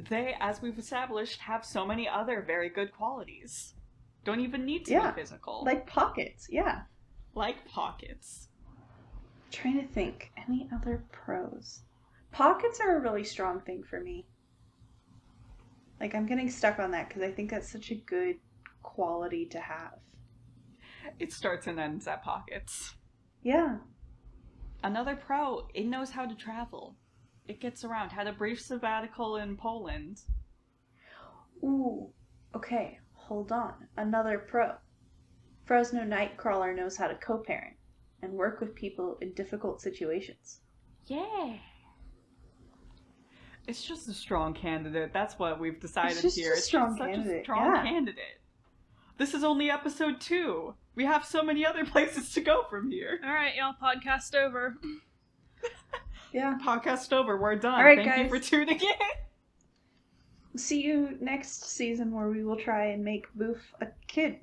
They, 0.08 0.34
as 0.40 0.62
we've 0.62 0.78
established, 0.78 1.40
have 1.40 1.66
so 1.66 1.86
many 1.86 2.08
other 2.08 2.42
very 2.46 2.70
good 2.70 2.92
qualities. 2.92 3.74
Don't 4.24 4.40
even 4.40 4.64
need 4.64 4.84
to 4.86 4.92
Yeah. 4.92 5.10
be 5.10 5.20
physical. 5.22 5.62
Like 5.64 5.86
pockets, 5.86 6.48
yeah. 6.50 6.82
like 7.34 7.64
pockets. 7.66 8.48
trying 9.50 9.80
to 9.80 9.86
think. 9.92 10.30
Any 10.36 10.68
other 10.72 11.04
pros? 11.10 11.80
Pockets 12.30 12.78
are 12.80 12.96
a 12.96 13.00
really 13.00 13.24
strong 13.24 13.60
thing 13.60 13.82
for 13.82 14.00
me. 14.00 14.26
Like, 15.98 16.14
I'm 16.14 16.26
getting 16.26 16.48
stuck 16.48 16.78
on 16.78 16.92
that 16.92 17.08
because 17.08 17.22
I 17.22 17.32
think 17.32 17.50
that's 17.50 17.68
such 17.70 17.90
a 17.90 17.96
good 17.96 18.36
quality 18.82 19.46
to 19.46 19.58
have. 19.60 19.98
It 21.18 21.32
starts 21.32 21.66
and 21.66 21.80
ends 21.80 22.06
at 22.06 22.22
pockets. 22.22 22.94
Yeah. 23.42 23.78
Another 24.84 25.16
pro, 25.16 25.66
it 25.74 25.86
knows 25.86 26.10
how 26.10 26.26
to 26.26 26.34
travel. 26.36 26.96
It 27.48 27.60
gets 27.60 27.84
around. 27.84 28.10
Had 28.10 28.28
a 28.28 28.32
brief 28.32 28.60
sabbatical 28.60 29.36
in 29.36 29.56
Poland. 29.56 30.20
Ooh. 31.64 32.10
Okay, 32.54 32.98
hold 33.30 33.52
on. 33.52 33.74
Another 33.96 34.38
pro. 34.40 34.72
Fresno 35.64 36.00
Nightcrawler 36.00 36.74
knows 36.74 36.96
how 36.96 37.06
to 37.06 37.14
co 37.14 37.38
parent 37.38 37.76
and 38.22 38.32
work 38.32 38.60
with 38.60 38.74
people 38.74 39.16
in 39.20 39.32
difficult 39.34 39.80
situations. 39.80 40.58
Yeah. 41.06 41.54
It's 43.68 43.84
just 43.84 44.08
a 44.08 44.12
strong 44.12 44.52
candidate. 44.52 45.12
That's 45.12 45.38
what 45.38 45.60
we've 45.60 45.78
decided 45.78 46.20
just 46.20 46.36
here. 46.36 46.54
a 46.54 46.56
It's 46.56 46.64
strong 46.64 46.96
such 46.96 47.08
a 47.08 47.12
candidate, 47.12 47.44
strong 47.44 47.72
yeah. 47.72 47.84
candidate. 47.84 48.40
This 49.16 49.32
is 49.32 49.44
only 49.44 49.70
episode 49.70 50.20
two. 50.20 50.74
We 50.96 51.04
have 51.04 51.24
so 51.24 51.42
many 51.44 51.64
other 51.64 51.84
places 51.94 52.32
to 52.32 52.40
go 52.40 52.64
from 52.68 52.90
here. 52.90 53.20
All 53.24 53.32
right, 53.32 53.54
y'all, 53.54 53.74
podcast 53.80 54.34
over. 54.34 54.76
Yeah. 56.32 56.58
Podcast 56.64 57.12
over. 57.12 57.36
We're 57.40 57.56
done. 57.56 57.74
All 57.74 57.84
right, 57.84 58.04
Thank 58.04 58.24
you 58.24 58.28
for 58.28 58.44
tuning 58.44 58.80
in. 58.80 58.88
See 60.56 60.82
you 60.82 61.16
next 61.20 61.64
season 61.64 62.12
where 62.12 62.28
we 62.28 62.44
will 62.44 62.56
try 62.56 62.86
and 62.86 63.04
make 63.04 63.32
Boof 63.34 63.72
a 63.80 63.86
kid. 64.08 64.40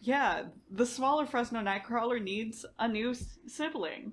Yeah, 0.00 0.44
the 0.70 0.84
smaller 0.86 1.26
Fresno 1.26 1.60
Nightcrawler 1.60 2.20
needs 2.20 2.66
a 2.78 2.88
new 2.88 3.10
s- 3.12 3.38
sibling. 3.46 4.12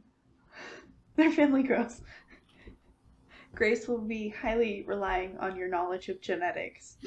Their 1.15 1.31
family 1.31 1.63
grows. 1.63 2.01
Grace 3.55 3.87
will 3.87 4.01
be 4.01 4.29
highly 4.29 4.83
relying 4.87 5.35
on 5.39 5.55
your 5.55 5.67
knowledge 5.67 6.09
of 6.09 6.21
genetics 6.21 6.97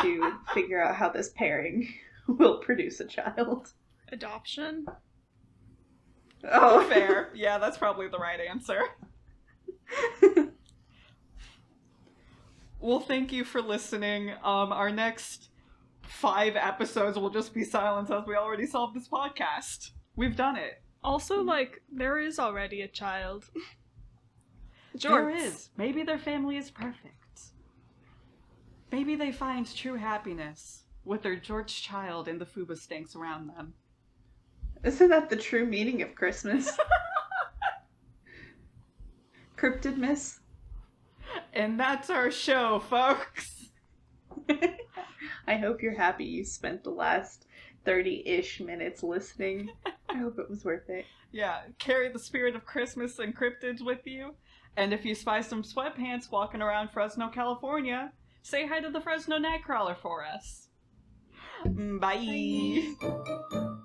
to 0.00 0.32
figure 0.54 0.80
out 0.80 0.94
how 0.94 1.08
this 1.08 1.30
pairing 1.30 1.88
will 2.28 2.58
produce 2.58 3.00
a 3.00 3.04
child. 3.06 3.72
Adoption. 4.12 4.86
Oh, 6.44 6.88
Fair. 6.88 7.30
Yeah, 7.34 7.58
that's 7.58 7.76
probably 7.76 8.06
the 8.08 8.18
right 8.18 8.38
answer. 8.40 8.80
Well, 12.80 13.00
thank 13.00 13.32
you 13.32 13.44
for 13.44 13.60
listening. 13.60 14.30
Um, 14.44 14.72
our 14.72 14.90
next 14.90 15.48
five 16.02 16.56
episodes 16.56 17.18
will 17.18 17.30
just 17.30 17.52
be 17.52 17.64
silence 17.64 18.10
as 18.10 18.24
we 18.26 18.36
already 18.36 18.66
solved 18.66 18.94
this 18.94 19.08
podcast. 19.08 19.90
We've 20.16 20.36
done 20.36 20.56
it. 20.56 20.80
Also, 21.02 21.42
like, 21.42 21.82
there 21.92 22.18
is 22.18 22.38
already 22.38 22.82
a 22.82 22.88
child. 22.88 23.44
There 24.94 25.26
Jorts. 25.26 25.36
is. 25.36 25.70
Maybe 25.76 26.02
their 26.02 26.18
family 26.18 26.56
is 26.56 26.70
perfect. 26.70 27.14
Maybe 28.90 29.16
they 29.16 29.32
find 29.32 29.72
true 29.76 29.96
happiness 29.96 30.84
with 31.04 31.22
their 31.22 31.36
Jorts 31.36 31.80
child 31.80 32.26
and 32.26 32.40
the 32.40 32.46
Fuba 32.46 32.76
stanks 32.76 33.14
around 33.14 33.48
them. 33.48 33.74
Isn't 34.84 35.10
that 35.10 35.28
the 35.28 35.36
true 35.36 35.66
meaning 35.66 36.02
of 36.02 36.14
Christmas? 36.14 36.76
Cryptid 39.56 39.96
miss? 39.96 40.40
And 41.52 41.78
that's 41.78 42.10
our 42.10 42.30
show, 42.30 42.80
folks. 42.80 43.70
I 45.46 45.56
hope 45.56 45.82
you're 45.82 45.96
happy 45.96 46.24
you 46.24 46.44
spent 46.44 46.84
the 46.84 46.90
last 46.90 47.46
30 47.84 48.22
ish 48.26 48.60
minutes 48.60 49.02
listening. 49.02 49.70
I 50.08 50.16
hope 50.16 50.38
it 50.38 50.48
was 50.48 50.64
worth 50.64 50.88
it. 50.88 51.06
Yeah, 51.32 51.60
carry 51.78 52.10
the 52.10 52.18
spirit 52.18 52.56
of 52.56 52.64
Christmas 52.64 53.18
and 53.18 53.36
cryptids 53.36 53.84
with 53.84 54.06
you. 54.06 54.34
And 54.76 54.92
if 54.92 55.04
you 55.04 55.14
spy 55.14 55.40
some 55.40 55.62
sweatpants 55.62 56.30
walking 56.30 56.62
around 56.62 56.90
Fresno, 56.90 57.28
California, 57.28 58.12
say 58.42 58.66
hi 58.66 58.80
to 58.80 58.90
the 58.90 59.00
Fresno 59.00 59.38
Nightcrawler 59.38 59.96
for 59.96 60.24
us. 60.24 60.68
Bye. 61.64 62.94
Bye. 63.00 63.78